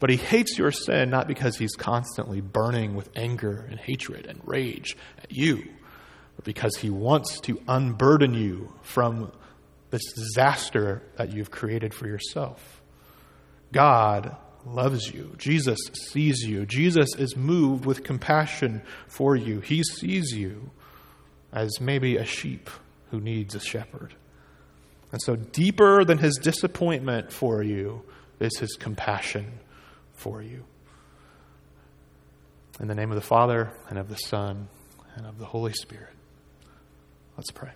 But 0.00 0.10
he 0.10 0.16
hates 0.16 0.58
your 0.58 0.72
sin 0.72 1.10
not 1.10 1.28
because 1.28 1.56
he's 1.56 1.74
constantly 1.74 2.40
burning 2.40 2.94
with 2.94 3.10
anger 3.16 3.66
and 3.68 3.78
hatred 3.78 4.26
and 4.26 4.40
rage 4.44 4.96
at 5.22 5.32
you, 5.32 5.64
but 6.36 6.44
because 6.44 6.76
he 6.76 6.90
wants 6.90 7.40
to 7.40 7.60
unburden 7.66 8.34
you 8.34 8.72
from 8.82 9.32
this 9.90 10.12
disaster 10.12 11.02
that 11.16 11.32
you've 11.32 11.50
created 11.50 11.94
for 11.94 12.06
yourself. 12.06 12.82
God 13.72 14.36
loves 14.64 15.12
you. 15.12 15.34
Jesus 15.38 15.78
sees 15.94 16.42
you. 16.42 16.66
Jesus 16.66 17.14
is 17.16 17.36
moved 17.36 17.84
with 17.84 18.04
compassion 18.04 18.82
for 19.06 19.34
you. 19.34 19.60
He 19.60 19.82
sees 19.82 20.32
you 20.32 20.70
as 21.52 21.80
maybe 21.80 22.16
a 22.16 22.24
sheep 22.24 22.70
who 23.10 23.20
needs 23.20 23.54
a 23.54 23.60
shepherd. 23.60 24.14
And 25.12 25.20
so, 25.22 25.36
deeper 25.36 26.04
than 26.04 26.18
his 26.18 26.36
disappointment 26.36 27.32
for 27.32 27.62
you 27.62 28.02
is 28.40 28.58
his 28.58 28.76
compassion 28.78 29.58
for 30.12 30.42
you. 30.42 30.64
In 32.80 32.88
the 32.88 32.94
name 32.94 33.10
of 33.10 33.16
the 33.16 33.22
Father, 33.22 33.72
and 33.88 33.98
of 33.98 34.08
the 34.08 34.16
Son, 34.16 34.68
and 35.16 35.26
of 35.26 35.38
the 35.38 35.46
Holy 35.46 35.72
Spirit, 35.72 36.14
let's 37.36 37.50
pray. 37.50 37.70